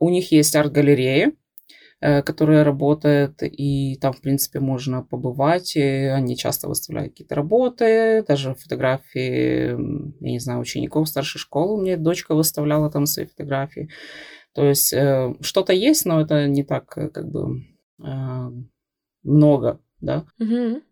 у 0.00 0.10
них 0.10 0.32
есть 0.32 0.54
арт-галерея, 0.54 1.32
которая 2.00 2.62
работает, 2.62 3.42
и 3.42 3.96
там, 3.96 4.12
в 4.12 4.20
принципе, 4.20 4.60
можно 4.60 5.02
побывать. 5.02 5.76
И 5.76 5.80
они 5.80 6.36
часто 6.36 6.68
выставляют 6.68 7.12
какие-то 7.12 7.34
работы, 7.34 8.22
даже 8.28 8.54
фотографии, 8.54 9.70
я 9.70 10.30
не 10.30 10.40
знаю, 10.40 10.60
учеников 10.60 11.08
старшей 11.08 11.38
школы. 11.38 11.78
У 11.78 11.82
меня 11.82 11.96
дочка 11.96 12.34
выставляла 12.34 12.90
там 12.90 13.06
свои 13.06 13.24
фотографии. 13.24 13.88
То 14.52 14.66
есть 14.66 14.94
что-то 15.40 15.72
есть, 15.72 16.04
но 16.04 16.20
это 16.20 16.46
не 16.46 16.64
так 16.64 16.86
как 16.86 17.30
бы 17.30 17.64
много, 19.24 19.80
да. 20.00 20.26
Mm-hmm. 20.40 20.82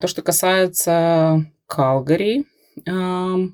То, 0.00 0.08
что 0.08 0.22
касается 0.22 1.44
Калгари, 1.66 2.46
в 2.86 3.52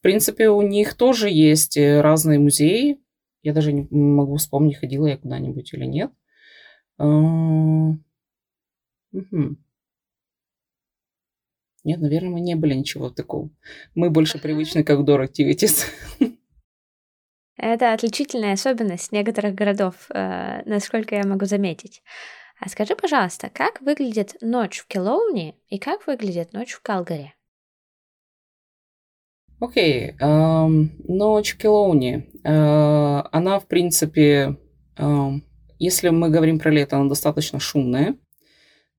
принципе, 0.00 0.48
у 0.48 0.62
них 0.62 0.94
тоже 0.94 1.28
есть 1.28 1.76
э, 1.76 2.00
разные 2.00 2.38
музеи. 2.38 2.98
Я 3.42 3.52
даже 3.52 3.70
не 3.70 3.86
могу 3.90 4.36
вспомнить, 4.36 4.78
ходила 4.78 5.06
я 5.06 5.18
куда-нибудь 5.18 5.74
или 5.74 5.84
нет. 5.84 6.10
Угу. 6.96 7.98
Нет, 11.84 12.00
наверное, 12.00 12.30
мы 12.30 12.40
не 12.40 12.54
были 12.54 12.72
ничего 12.72 13.10
такого. 13.10 13.50
Мы 13.94 14.08
больше 14.08 14.38
привычны 14.38 14.84
как 14.84 15.04
Дор 15.04 15.22
Activities. 15.22 15.84
Это 17.58 17.92
отличительная 17.92 18.54
особенность 18.54 19.12
некоторых 19.12 19.54
городов, 19.54 20.06
э, 20.14 20.62
насколько 20.64 21.14
я 21.14 21.26
могу 21.26 21.44
заметить. 21.44 22.02
А 22.60 22.68
скажи, 22.68 22.94
пожалуйста, 22.94 23.50
как 23.52 23.80
выглядит 23.80 24.36
ночь 24.42 24.80
в 24.80 24.86
Келоуне 24.86 25.54
и 25.68 25.78
как 25.78 26.06
выглядит 26.06 26.52
ночь 26.52 26.72
в 26.72 26.82
Калгари? 26.82 27.32
Окей, 29.60 30.10
okay, 30.10 30.18
um, 30.20 30.88
ночь 31.08 31.54
в 31.54 31.58
Келоуне. 31.58 32.28
Uh, 32.44 33.26
она, 33.32 33.58
в 33.60 33.66
принципе, 33.66 34.58
uh, 34.98 35.40
если 35.78 36.10
мы 36.10 36.28
говорим 36.28 36.58
про 36.58 36.70
лето, 36.70 36.96
она 36.96 37.08
достаточно 37.08 37.60
шумная, 37.60 38.16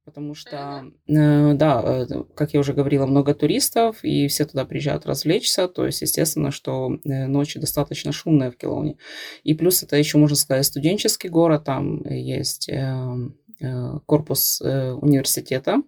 потому 0.05 0.33
что, 0.33 0.85
uh, 1.07 1.53
да, 1.53 2.05
как 2.35 2.53
я 2.53 2.59
уже 2.59 2.73
говорила, 2.73 3.05
много 3.05 3.35
туристов, 3.35 4.03
и 4.03 4.27
все 4.27 4.45
туда 4.45 4.65
приезжают 4.65 5.05
развлечься, 5.05 5.67
то 5.67 5.85
есть, 5.85 6.01
естественно, 6.01 6.49
что 6.51 6.99
ночь 7.03 7.55
достаточно 7.55 8.11
шумная 8.11 8.51
в 8.51 8.57
Келоуне. 8.57 8.97
И 9.43 9.53
плюс 9.53 9.81
это 9.83 9.97
еще, 9.97 10.17
можно 10.19 10.35
сказать, 10.35 10.65
студенческий 10.65 11.29
город, 11.29 11.63
там 11.65 12.03
есть 12.05 12.69
эм, 12.69 13.35
Э, 13.40 13.40
корпус 14.05 14.61
э, 14.61 14.91
университета 14.91 15.81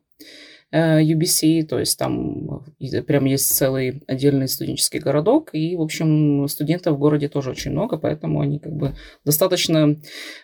UBC, 0.74 1.62
э, 1.62 1.64
то 1.64 1.80
есть 1.80 2.00
там 2.00 2.66
прям 3.06 3.26
есть 3.26 3.56
целый 3.56 4.02
отдельный 4.08 4.48
студенческий 4.48 5.00
городок, 5.00 5.50
и, 5.54 5.76
в 5.76 5.82
общем, 5.82 6.48
студентов 6.48 6.96
в 6.96 7.00
городе 7.00 7.30
тоже 7.30 7.52
очень 7.52 7.72
много, 7.72 7.98
поэтому 7.98 8.42
они 8.42 8.60
как 8.60 8.74
бы 8.74 8.96
достаточно 9.24 9.96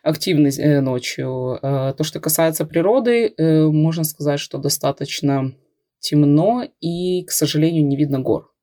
активны 0.04 0.82
ночью. 0.82 1.58
То, 1.62 2.04
что 2.04 2.20
касается 2.20 2.66
природы, 2.66 3.34
можно 3.38 4.04
сказать, 4.04 4.40
что 4.40 4.60
достаточно 4.60 5.52
темно, 6.00 6.64
и, 6.80 7.24
к 7.24 7.32
сожалению, 7.32 7.86
не 7.88 7.98
видно 7.98 8.20
гор. 8.20 8.54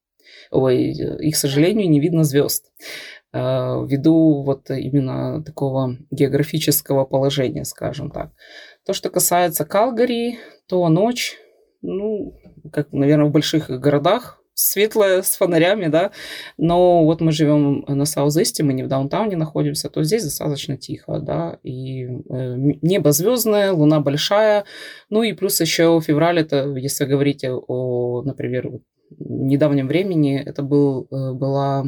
Ой, 0.52 0.92
и, 0.92 1.30
к 1.32 1.36
сожалению, 1.36 1.90
не 1.90 2.00
видно 2.00 2.22
звезд. 2.22 2.70
Э, 3.32 3.84
ввиду 3.86 4.42
вот 4.42 4.70
именно 4.70 5.42
такого 5.42 5.96
географического 6.10 7.04
положения, 7.04 7.64
скажем 7.64 8.10
так. 8.10 8.30
То, 8.84 8.92
что 8.92 9.10
касается 9.10 9.64
Калгари, 9.64 10.38
то 10.68 10.88
ночь, 10.88 11.36
ну, 11.82 12.34
как, 12.72 12.92
наверное, 12.92 13.26
в 13.26 13.32
больших 13.32 13.68
городах, 13.68 14.40
светлая, 14.54 15.20
с 15.20 15.36
фонарями, 15.36 15.88
да, 15.88 16.12
но 16.56 17.04
вот 17.04 17.20
мы 17.20 17.30
живем 17.30 17.84
на 17.86 18.06
Саузесте, 18.06 18.62
мы 18.62 18.72
не 18.72 18.84
в 18.84 18.88
даунтауне 18.88 19.36
находимся, 19.36 19.90
то 19.90 20.02
здесь 20.02 20.24
достаточно 20.24 20.78
тихо, 20.78 21.18
да, 21.18 21.58
и 21.62 22.04
э, 22.04 22.54
небо 22.80 23.12
звездное, 23.12 23.72
луна 23.72 24.00
большая, 24.00 24.64
ну 25.10 25.22
и 25.22 25.34
плюс 25.34 25.60
еще 25.60 25.98
в 25.98 26.02
феврале, 26.02 26.40
это, 26.40 26.74
если 26.74 27.04
говорить 27.04 27.44
о, 27.44 28.22
например, 28.22 28.70
недавнем 29.18 29.88
времени, 29.88 30.40
это 30.42 30.62
был, 30.62 31.06
э, 31.10 31.32
была 31.34 31.84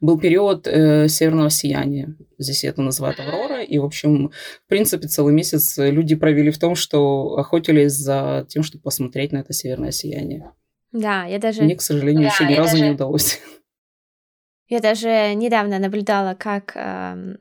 был 0.00 0.18
период 0.18 0.66
э, 0.66 1.08
северного 1.08 1.50
сияния. 1.50 2.16
Здесь 2.38 2.64
это 2.64 2.82
называют 2.82 3.20
Аврора. 3.20 3.62
И, 3.62 3.78
в 3.78 3.84
общем, 3.84 4.30
в 4.64 4.68
принципе, 4.68 5.06
целый 5.08 5.34
месяц 5.34 5.76
люди 5.78 6.14
провели 6.16 6.50
в 6.50 6.58
том, 6.58 6.74
что 6.74 7.36
охотились 7.36 7.92
за 7.92 8.46
тем, 8.48 8.62
чтобы 8.62 8.82
посмотреть 8.82 9.32
на 9.32 9.38
это 9.38 9.52
северное 9.52 9.90
сияние. 9.90 10.50
Да, 10.92 11.24
я 11.24 11.38
даже... 11.38 11.62
Мне, 11.62 11.76
к 11.76 11.82
сожалению, 11.82 12.24
да, 12.24 12.28
еще 12.28 12.44
ни 12.46 12.54
разу 12.54 12.72
даже... 12.72 12.84
не 12.84 12.90
удалось. 12.92 13.40
Я 14.70 14.78
даже 14.78 15.34
недавно 15.34 15.80
наблюдала, 15.80 16.34
как 16.34 16.76
э, 16.76 17.34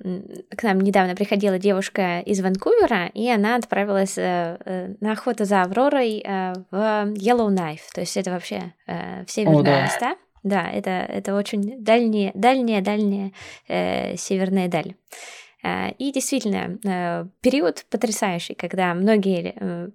к 0.58 0.63
нам 0.63 0.82
недавно 0.82 1.15
приходила 1.15 1.60
девушка 1.60 2.22
из 2.22 2.41
Ванкувера, 2.41 3.06
и 3.13 3.30
она 3.30 3.56
отправилась 3.56 4.17
э, 4.17 4.58
э, 4.65 4.95
на 5.00 5.12
охоту 5.12 5.45
за 5.45 5.62
Авророй 5.62 6.24
э, 6.26 6.54
в 6.72 7.13
Yellowknife. 7.13 7.82
То 7.93 8.02
есть 8.02 8.17
это 8.17 8.32
вообще 8.32 8.74
э, 8.88 9.26
в 9.26 9.32
северные 9.32 9.60
О, 9.60 9.62
да. 9.62 9.84
места. 9.84 10.15
Да, 10.43 10.69
это, 10.69 10.89
это 10.89 11.36
очень 11.36 11.84
дальняя, 11.84 12.32
дальняя, 12.34 12.82
дальняя 12.82 13.32
э, 13.67 14.15
северная 14.15 14.67
даль. 14.67 14.95
Э, 15.63 15.91
и 15.91 16.12
действительно, 16.12 16.80
э, 16.84 17.25
период 17.41 17.86
потрясающий, 17.89 18.56
когда 18.56 18.93
многие 18.93 19.54
э, 19.56 19.89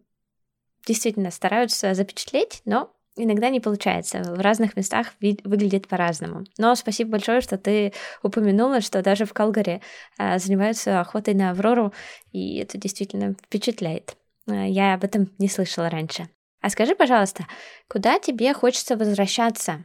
действительно 0.87 1.31
стараются 1.31 1.95
запечатлеть, 1.95 2.61
но 2.65 2.95
иногда 3.17 3.49
не 3.49 3.61
получается. 3.61 4.23
В 4.23 4.41
разных 4.41 4.77
местах 4.77 5.15
вид 5.21 5.41
выглядит 5.45 5.89
по-разному. 5.89 6.45
Но 6.59 6.75
спасибо 6.75 7.13
большое, 7.13 7.41
что 7.41 7.59
ты 7.59 7.93
упомянула, 8.23 8.81
что 8.81 9.03
даже 9.03 9.25
в 9.25 9.33
Калгари 9.33 9.81
э, 10.19 10.39
занимаются 10.39 11.01
охотой 11.01 11.35
на 11.35 11.51
Аврору, 11.51 11.93
и 12.33 12.59
это 12.59 12.79
действительно 12.79 13.35
впечатляет. 13.35 14.17
Э, 14.47 14.69
я 14.69 14.95
об 14.95 15.05
этом 15.05 15.31
не 15.39 15.49
слышала 15.49 15.89
раньше. 15.89 16.29
А 16.61 16.71
скажи, 16.71 16.95
пожалуйста, 16.95 17.47
куда 17.89 18.19
тебе 18.19 18.55
хочется 18.55 18.97
возвращаться 18.97 19.85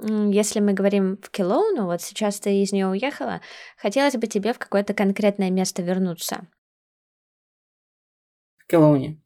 если 0.00 0.60
мы 0.60 0.72
говорим 0.72 1.18
в 1.22 1.30
Килоуну, 1.30 1.86
вот 1.86 2.02
сейчас 2.02 2.38
ты 2.40 2.62
из 2.62 2.72
нее 2.72 2.86
уехала, 2.86 3.40
хотелось 3.76 4.14
бы 4.14 4.26
тебе 4.26 4.52
в 4.52 4.58
какое-то 4.58 4.94
конкретное 4.94 5.50
место 5.50 5.82
вернуться. 5.82 6.46
В 8.58 8.70
Килоуне. 8.70 9.18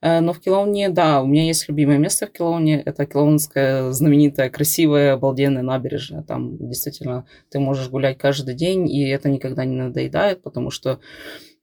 Э, 0.00 0.20
но 0.20 0.32
в 0.32 0.40
Килоуне, 0.40 0.88
да, 0.88 1.22
у 1.22 1.26
меня 1.26 1.44
есть 1.44 1.68
любимое 1.68 1.98
место 1.98 2.26
в 2.26 2.32
Килоуне. 2.32 2.80
Это 2.80 3.04
Килоунская 3.06 3.92
знаменитая, 3.92 4.48
красивая, 4.48 5.12
обалденная 5.12 5.62
набережная. 5.62 6.22
Там 6.22 6.56
действительно 6.56 7.26
ты 7.50 7.58
можешь 7.58 7.90
гулять 7.90 8.18
каждый 8.18 8.54
день, 8.54 8.90
и 8.90 9.06
это 9.08 9.28
никогда 9.28 9.64
не 9.64 9.76
надоедает, 9.76 10.42
потому 10.42 10.70
что 10.70 10.98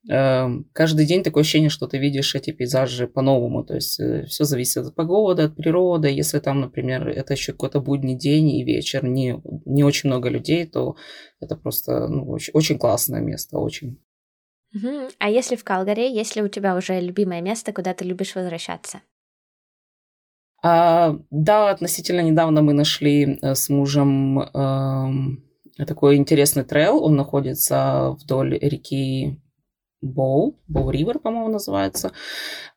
каждый 0.08 1.06
день 1.06 1.24
такое 1.24 1.42
ощущение, 1.42 1.70
что 1.70 1.88
ты 1.88 1.98
видишь 1.98 2.36
эти 2.36 2.52
пейзажи 2.52 3.08
по-новому. 3.08 3.64
То 3.64 3.76
есть 3.76 4.00
э, 4.00 4.26
все 4.26 4.44
зависит 4.44 4.86
от 4.86 4.96
погоды, 4.96 5.44
от 5.44 5.56
природы. 5.56 6.10
Если 6.10 6.40
там, 6.40 6.60
например, 6.60 7.08
это 7.08 7.34
еще 7.34 7.54
какой-то 7.54 7.80
будний 7.80 8.16
день 8.16 8.50
и 8.50 8.66
вечер, 8.66 9.06
не, 9.06 9.42
не 9.66 9.84
очень 9.84 10.10
много 10.10 10.30
людей, 10.30 10.66
то 10.66 10.98
это 11.40 11.56
просто 11.56 12.08
ну, 12.08 12.30
очень, 12.30 12.52
очень 12.54 12.78
классное 12.78 13.22
место, 13.22 13.58
очень. 13.58 14.02
Угу. 14.76 15.10
А 15.20 15.30
если 15.30 15.56
в 15.56 15.64
Калгари, 15.64 16.12
есть 16.12 16.36
ли 16.36 16.42
у 16.42 16.50
тебя 16.50 16.76
уже 16.76 17.00
любимое 17.00 17.42
место, 17.42 17.72
куда 17.72 17.94
ты 17.94 18.04
любишь 18.04 18.36
возвращаться? 18.36 19.02
А, 20.62 21.18
да, 21.30 21.70
относительно 21.70 22.22
недавно 22.22 22.62
мы 22.62 22.74
нашли 22.74 23.38
э, 23.42 23.56
с 23.56 23.70
мужем 23.70 24.40
э, 24.40 25.86
такой 25.86 26.16
интересный 26.16 26.64
трейл. 26.64 27.04
Он 27.04 27.16
находится 27.16 28.18
вдоль 28.20 28.58
реки 28.60 29.40
Боу, 30.04 30.60
Боу 30.68 30.92
Ривер, 30.92 31.20
по-моему, 31.20 31.50
называется. 31.50 32.12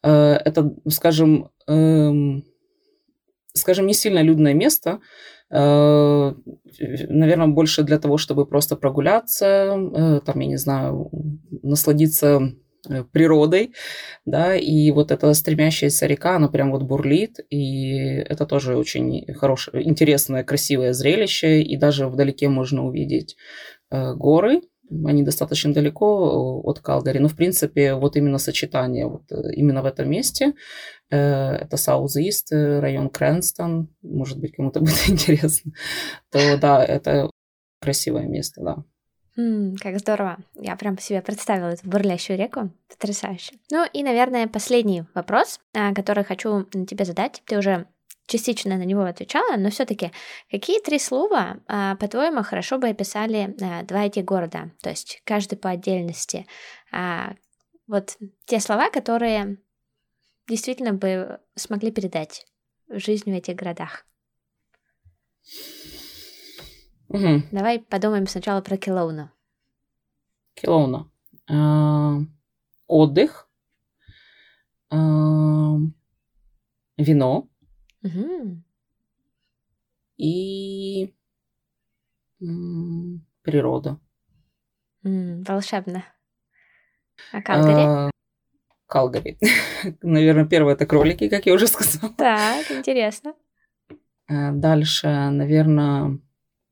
Э, 0.03 0.35
это, 0.45 0.75
скажем, 0.89 1.51
э, 1.69 2.13
скажем, 3.53 3.87
не 3.87 3.95
сильно 3.95 4.23
людное 4.23 4.55
место. 4.55 5.01
Э, 5.51 6.33
наверное, 7.09 7.49
больше 7.49 7.83
для 7.83 7.99
того, 7.99 8.17
чтобы 8.17 8.47
просто 8.47 8.77
прогуляться, 8.77 9.47
э, 9.47 10.21
там, 10.25 10.41
я 10.41 10.47
не 10.47 10.57
знаю, 10.57 11.11
насладиться 11.63 12.53
природой, 13.11 13.73
да, 14.27 14.55
и 14.55 14.93
вот 14.93 15.11
эта 15.11 15.35
стремящаяся 15.35 16.07
река, 16.07 16.37
она 16.37 16.49
прям 16.49 16.71
вот 16.71 16.85
бурлит, 16.85 17.41
и 17.51 17.97
это 17.97 18.47
тоже 18.47 18.77
очень 18.77 19.27
хорошее, 19.35 19.89
интересное, 19.89 20.45
красивое 20.45 20.93
зрелище, 20.93 21.63
и 21.63 21.77
даже 21.77 22.07
вдалеке 22.07 22.49
можно 22.49 22.87
увидеть 22.87 23.37
горы, 23.91 24.61
они 25.05 25.23
достаточно 25.23 25.73
далеко 25.73 26.61
от 26.65 26.81
Калгари, 26.81 27.19
но 27.19 27.29
в 27.29 27.37
принципе 27.37 27.95
вот 27.95 28.17
именно 28.17 28.39
сочетание 28.39 29.07
вот 29.07 29.31
э, 29.31 29.53
именно 29.55 29.83
в 29.83 29.87
этом 29.87 30.11
месте, 30.11 30.55
э, 31.11 31.17
это 31.17 31.77
Саус-Ист, 31.77 32.53
район 32.53 33.09
Крэнстон, 33.09 33.89
может 34.03 34.39
быть 34.39 34.55
кому-то 34.55 34.81
будет 34.81 35.09
интересно, 35.09 35.73
то 36.31 36.57
да, 36.59 36.85
это 36.85 37.31
красивое 37.81 38.27
место, 38.27 38.63
да. 38.63 38.85
М, 39.39 39.77
как 39.77 39.99
здорово. 39.99 40.39
Я 40.55 40.77
прям 40.77 40.99
себе 40.99 41.21
представила 41.21 41.69
эту 41.69 41.89
бурлящую 41.89 42.39
реку. 42.39 42.71
Потрясающе. 42.89 43.53
Ну 43.71 43.85
и, 43.93 44.03
наверное, 44.03 44.49
последний 44.49 45.05
вопрос, 45.15 45.61
который 45.95 46.25
хочу 46.25 46.63
тебе 46.65 47.05
задать. 47.05 47.43
Ты 47.45 47.59
уже 47.59 47.87
частично 48.27 48.77
на 48.77 48.85
него 48.85 49.03
отвечала, 49.03 49.57
но 49.57 49.71
все-таки 49.71 50.13
какие 50.51 50.81
три 50.81 50.99
слова, 50.99 51.59
а, 51.67 51.97
по-твоему, 51.97 52.43
хорошо 52.43 52.79
бы 52.79 52.89
описали 52.89 53.55
а, 53.61 53.83
два 53.85 54.05
эти 54.05 54.21
города? 54.21 54.71
То 54.83 54.91
есть 54.91 55.23
каждый 55.25 55.57
по 55.57 55.71
отдельности. 55.71 56.47
Вот 57.87 58.17
те 58.47 58.59
слова, 58.59 58.91
которые 58.91 59.59
действительно 60.49 60.93
бы 60.93 61.41
смогли 61.55 61.91
передать 61.93 62.47
жизнь 62.89 63.31
в 63.31 63.35
этих 63.35 63.55
городах. 63.55 64.05
Угу. 67.09 67.43
Давай 67.53 67.79
подумаем 67.79 68.27
сначала 68.27 68.61
про 68.61 68.77
Келоуна. 68.77 69.33
Келоуна. 70.55 71.11
А, 71.49 72.19
отдых. 72.87 73.49
А, 74.91 75.77
вино. 76.97 77.49
Угу. 78.07 78.63
И 80.17 81.15
м, 82.41 83.27
природа. 83.43 83.99
М, 85.05 85.43
волшебно. 85.43 86.05
А 87.33 87.43
Калгари? 87.43 87.85
А, 87.85 88.11
Калгари. 88.87 89.39
Наверное, 90.03 90.47
первое 90.47 90.75
это 90.75 90.87
кролики, 90.87 91.29
как 91.29 91.47
я 91.47 91.55
уже 91.55 91.67
сказала. 91.67 92.13
Так, 92.15 92.71
интересно. 92.71 93.35
А, 94.29 94.53
Дальше, 94.53 95.07
наверное, 95.07 96.19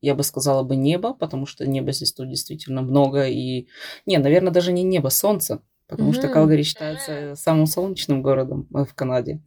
я 0.00 0.14
бы 0.14 0.22
сказала 0.22 0.62
бы 0.62 0.76
небо, 0.76 1.14
потому 1.14 1.46
что 1.46 1.66
неба 1.66 1.92
здесь 1.92 2.12
тут 2.12 2.28
действительно 2.28 2.82
много. 2.82 3.26
И, 3.26 3.68
не, 4.06 4.18
наверное, 4.18 4.52
даже 4.52 4.72
не 4.72 4.82
небо, 4.82 5.08
солнце, 5.08 5.62
потому 5.86 6.10
mm-hmm. 6.10 6.14
что 6.14 6.28
Калгари 6.28 6.62
считается 6.62 7.34
самым 7.36 7.66
солнечным 7.66 8.22
городом 8.22 8.68
э, 8.74 8.84
в 8.84 8.94
Канаде. 8.94 9.40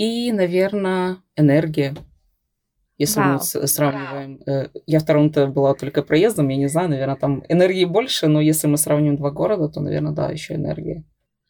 И, 0.00 0.32
наверное, 0.32 1.18
энергия. 1.36 1.94
Если 2.96 3.20
wow. 3.20 3.32
мы 3.32 3.66
сравниваем... 3.66 4.40
Wow. 4.46 4.50
Э, 4.50 4.68
я 4.86 5.00
в 5.00 5.04
Торонто 5.04 5.46
была 5.46 5.74
только 5.74 6.02
проездом, 6.02 6.48
я 6.48 6.56
не 6.56 6.68
знаю, 6.68 6.90
наверное, 6.90 7.16
там 7.16 7.42
энергии 7.48 7.84
больше, 7.84 8.26
но 8.28 8.40
если 8.40 8.66
мы 8.66 8.76
сравним 8.76 9.16
два 9.16 9.30
города, 9.30 9.68
то, 9.68 9.80
наверное, 9.80 10.12
да, 10.12 10.30
еще 10.30 10.54
энергия. 10.54 11.04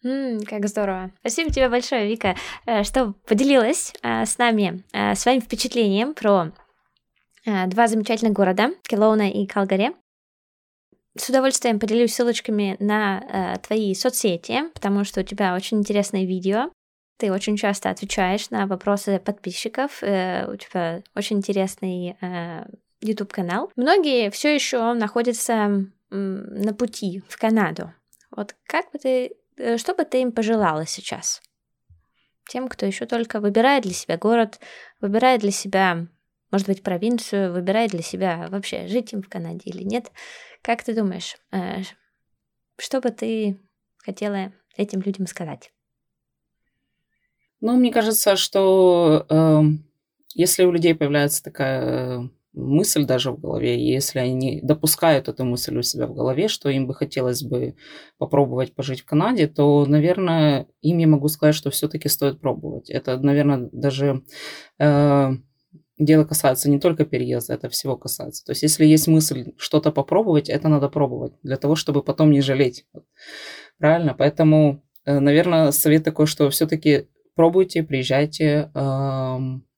Mm, 0.04 0.44
как 0.46 0.66
здорово. 0.68 1.10
Спасибо 1.20 1.50
тебе 1.50 1.68
большое, 1.68 2.06
Вика, 2.06 2.34
э, 2.66 2.82
что 2.84 3.14
поделилась 3.26 3.92
с 4.02 4.38
нами 4.38 4.82
своим 5.14 5.40
впечатлением 5.40 6.14
про 6.14 6.52
Э, 7.46 7.66
два 7.66 7.88
замечательных 7.88 8.34
города, 8.34 8.70
Келоуна 8.88 9.30
и 9.30 9.46
Калгари. 9.46 9.92
С 11.16 11.28
удовольствием 11.28 11.80
поделюсь 11.80 12.14
ссылочками 12.14 12.76
на 12.78 13.20
э, 13.20 13.58
твои 13.60 13.94
соцсети, 13.94 14.70
потому 14.74 15.04
что 15.04 15.20
у 15.20 15.24
тебя 15.24 15.54
очень 15.54 15.78
интересное 15.78 16.24
видео. 16.24 16.70
Ты 17.20 17.30
очень 17.30 17.58
часто 17.58 17.90
отвечаешь 17.90 18.48
на 18.48 18.66
вопросы 18.66 19.18
подписчиков. 19.18 20.02
Э, 20.02 20.50
у 20.50 20.56
тебя 20.56 21.02
очень 21.14 21.36
интересный 21.36 22.16
э, 22.18 22.64
YouTube 23.02 23.30
канал. 23.30 23.70
Многие 23.76 24.30
все 24.30 24.54
еще 24.54 24.94
находятся 24.94 25.84
на 26.08 26.74
пути 26.74 27.22
в 27.28 27.38
Канаду. 27.38 27.92
Вот 28.30 28.56
как 28.66 28.90
бы 28.90 28.98
ты, 28.98 29.36
э, 29.58 29.76
что 29.76 29.94
бы 29.94 30.06
ты 30.06 30.22
им 30.22 30.32
пожелала 30.32 30.86
сейчас? 30.86 31.42
Тем, 32.48 32.68
кто 32.68 32.86
еще 32.86 33.04
только 33.04 33.40
выбирает 33.40 33.82
для 33.82 33.92
себя 33.92 34.16
город, 34.16 34.58
выбирает 35.02 35.42
для 35.42 35.52
себя 35.52 36.06
может 36.50 36.66
быть, 36.66 36.82
провинцию, 36.82 37.52
выбирает 37.52 37.92
для 37.92 38.02
себя 38.02 38.48
вообще, 38.50 38.88
жить 38.88 39.12
им 39.12 39.22
в 39.22 39.28
Канаде 39.28 39.62
или 39.66 39.84
нет. 39.84 40.10
Как 40.62 40.82
ты 40.82 40.96
думаешь, 40.96 41.36
что 42.76 43.00
бы 43.00 43.10
ты 43.10 43.60
хотела 43.98 44.52
этим 44.76 45.00
людям 45.00 45.28
сказать? 45.28 45.70
Ну, 47.60 47.76
мне 47.76 47.92
кажется, 47.92 48.36
что 48.36 49.26
э, 49.28 49.60
если 50.34 50.64
у 50.64 50.72
людей 50.72 50.94
появляется 50.94 51.42
такая 51.42 52.22
э, 52.22 52.28
мысль 52.54 53.04
даже 53.04 53.32
в 53.32 53.38
голове, 53.38 53.78
если 53.86 54.18
они 54.18 54.60
допускают 54.62 55.28
эту 55.28 55.44
мысль 55.44 55.76
у 55.76 55.82
себя 55.82 56.06
в 56.06 56.14
голове, 56.14 56.48
что 56.48 56.70
им 56.70 56.86
бы 56.86 56.94
хотелось 56.94 57.42
бы 57.42 57.76
попробовать 58.18 58.74
пожить 58.74 59.02
в 59.02 59.04
Канаде, 59.04 59.46
то, 59.46 59.84
наверное, 59.86 60.66
им 60.80 60.98
я 60.98 61.06
могу 61.06 61.28
сказать, 61.28 61.54
что 61.54 61.70
все-таки 61.70 62.08
стоит 62.08 62.40
пробовать. 62.40 62.88
Это, 62.88 63.18
наверное, 63.18 63.68
даже 63.72 64.22
э, 64.78 65.30
дело 65.98 66.24
касается 66.24 66.70
не 66.70 66.80
только 66.80 67.04
переезда, 67.04 67.54
это 67.54 67.68
всего 67.68 67.96
касается. 67.98 68.42
То 68.46 68.52
есть, 68.52 68.62
если 68.62 68.86
есть 68.86 69.06
мысль 69.06 69.52
что-то 69.58 69.92
попробовать, 69.92 70.48
это 70.48 70.68
надо 70.68 70.88
пробовать 70.88 71.34
для 71.42 71.58
того, 71.58 71.76
чтобы 71.76 72.02
потом 72.02 72.30
не 72.30 72.40
жалеть. 72.40 72.86
Правильно? 73.78 74.14
Поэтому, 74.14 74.82
э, 75.04 75.18
наверное, 75.20 75.72
совет 75.72 76.04
такой, 76.04 76.26
что 76.26 76.48
все-таки 76.48 77.08
пробуйте, 77.34 77.82
приезжайте. 77.82 78.70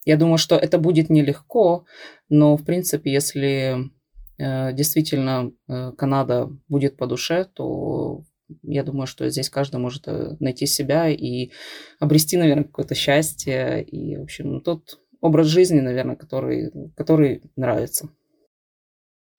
Я 0.05 0.17
думаю, 0.17 0.39
что 0.39 0.57
это 0.57 0.79
будет 0.79 1.11
нелегко, 1.11 1.85
но, 2.29 2.57
в 2.57 2.65
принципе, 2.65 3.13
если 3.13 3.91
э, 4.37 4.73
действительно 4.73 5.53
э, 5.69 5.93
Канада 5.97 6.51
будет 6.69 6.97
по 6.97 7.07
душе, 7.07 7.45
то 7.45 8.25
я 8.63 8.83
думаю, 8.83 9.07
что 9.07 9.29
здесь 9.29 9.49
каждый 9.49 9.79
может 9.79 10.09
найти 10.41 10.67
себя 10.67 11.09
и 11.09 11.53
обрести, 12.01 12.37
наверное, 12.37 12.65
какое-то 12.65 12.97
счастье. 12.97 13.83
И, 13.85 14.17
в 14.17 14.23
общем, 14.23 14.61
тут 14.61 14.99
образ 15.21 15.47
жизни, 15.47 15.81
наверное, 15.81 16.17
который, 16.17 16.73
который 16.97 17.43
нравится. 17.57 18.09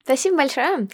Спасибо 0.04 0.36
большое. 0.36 0.88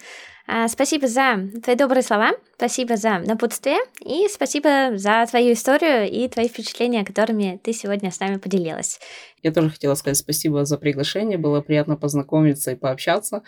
А, 0.47 0.69
спасибо 0.69 1.07
за 1.07 1.49
твои 1.63 1.77
добрые 1.77 2.03
слова, 2.03 2.33
спасибо 2.57 2.97
за 2.97 3.19
напутствие 3.19 3.79
и 4.01 4.27
спасибо 4.29 4.97
за 4.97 5.25
твою 5.29 5.53
историю 5.53 6.11
и 6.11 6.29
твои 6.29 6.49
впечатления, 6.49 7.05
которыми 7.05 7.61
ты 7.63 7.73
сегодня 7.73 8.11
с 8.11 8.19
нами 8.19 8.37
поделилась. 8.37 9.01
Я 9.43 9.53
тоже 9.53 9.71
хотела 9.71 9.95
сказать 9.95 10.17
спасибо 10.17 10.65
за 10.65 10.77
приглашение, 10.77 11.39
было 11.39 11.61
приятно 11.61 11.97
познакомиться 11.97 12.73
и 12.73 12.77
пообщаться. 12.77 13.43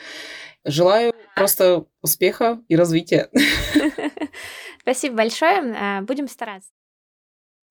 Желаю 0.64 1.12
просто 1.34 1.86
успеха 2.02 2.60
и 2.68 2.76
развития. 2.76 3.28
Спасибо 4.80 5.16
большое, 5.16 5.74
а, 5.76 6.02
будем 6.02 6.28
стараться. 6.28 6.70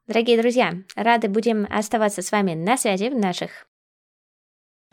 Дорогие 0.08 0.38
друзья, 0.38 0.74
рады 0.96 1.30
будем 1.30 1.68
оставаться 1.70 2.22
с 2.22 2.32
вами 2.32 2.54
на 2.54 2.76
связи 2.78 3.10
в 3.10 3.18
наших 3.18 3.68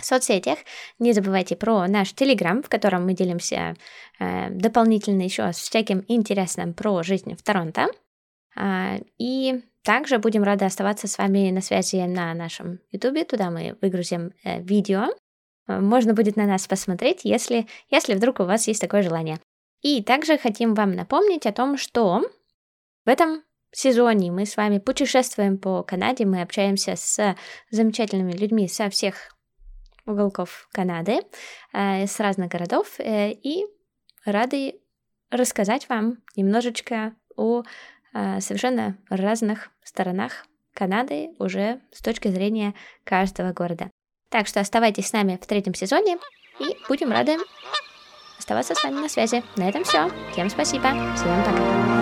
соцсетях. 0.04 0.58
Не 0.98 1.12
забывайте 1.12 1.56
про 1.56 1.86
наш 1.86 2.12
Телеграм, 2.12 2.62
в 2.62 2.68
котором 2.68 3.04
мы 3.04 3.14
делимся 3.14 3.74
э, 4.18 4.50
дополнительно 4.50 5.22
еще 5.22 5.52
с 5.52 5.56
всяким 5.56 6.04
интересным 6.08 6.74
про 6.74 7.02
жизнь 7.02 7.34
в 7.36 7.42
Торонто. 7.42 7.88
Э, 8.56 8.98
и 9.18 9.62
также 9.82 10.18
будем 10.18 10.42
рады 10.42 10.64
оставаться 10.64 11.08
с 11.08 11.18
вами 11.18 11.50
на 11.50 11.60
связи 11.60 11.96
на 12.06 12.34
нашем 12.34 12.80
YouTube. 12.92 13.26
Туда 13.26 13.50
мы 13.50 13.76
выгрузим 13.80 14.32
э, 14.44 14.60
видео. 14.62 15.06
Можно 15.66 16.14
будет 16.14 16.36
на 16.36 16.46
нас 16.46 16.66
посмотреть, 16.66 17.24
если, 17.24 17.66
если 17.90 18.14
вдруг 18.14 18.40
у 18.40 18.44
вас 18.44 18.66
есть 18.68 18.80
такое 18.80 19.02
желание. 19.02 19.38
И 19.82 20.02
также 20.02 20.38
хотим 20.38 20.74
вам 20.74 20.92
напомнить 20.92 21.44
о 21.44 21.52
том, 21.52 21.76
что 21.76 22.22
в 23.04 23.08
этом 23.08 23.42
сезоне 23.70 24.32
мы 24.32 24.46
с 24.46 24.56
вами 24.56 24.78
путешествуем 24.78 25.58
по 25.58 25.82
Канаде, 25.82 26.24
мы 26.24 26.40
общаемся 26.40 26.94
с 26.96 27.36
замечательными 27.70 28.32
людьми 28.32 28.66
со 28.66 28.88
всех 28.88 29.37
уголков 30.08 30.68
Канады, 30.72 31.20
э, 31.72 32.06
с 32.06 32.18
разных 32.20 32.48
городов, 32.48 32.98
э, 32.98 33.32
и 33.32 33.64
рады 34.24 34.80
рассказать 35.30 35.88
вам 35.88 36.18
немножечко 36.36 37.14
о 37.36 37.62
э, 38.14 38.40
совершенно 38.40 38.96
разных 39.10 39.70
сторонах 39.84 40.46
Канады 40.74 41.30
уже 41.38 41.80
с 41.92 42.00
точки 42.02 42.28
зрения 42.28 42.74
каждого 43.04 43.52
города. 43.52 43.90
Так 44.30 44.46
что 44.46 44.60
оставайтесь 44.60 45.08
с 45.08 45.12
нами 45.12 45.38
в 45.40 45.46
третьем 45.46 45.74
сезоне 45.74 46.18
и 46.60 46.76
будем 46.88 47.10
рады 47.10 47.36
оставаться 48.38 48.74
с 48.74 48.82
вами 48.82 49.00
на 49.00 49.08
связи. 49.08 49.42
На 49.56 49.68
этом 49.68 49.84
все. 49.84 50.10
Всем 50.32 50.48
спасибо. 50.50 50.90
Всем 51.14 51.44
пока. 51.44 51.97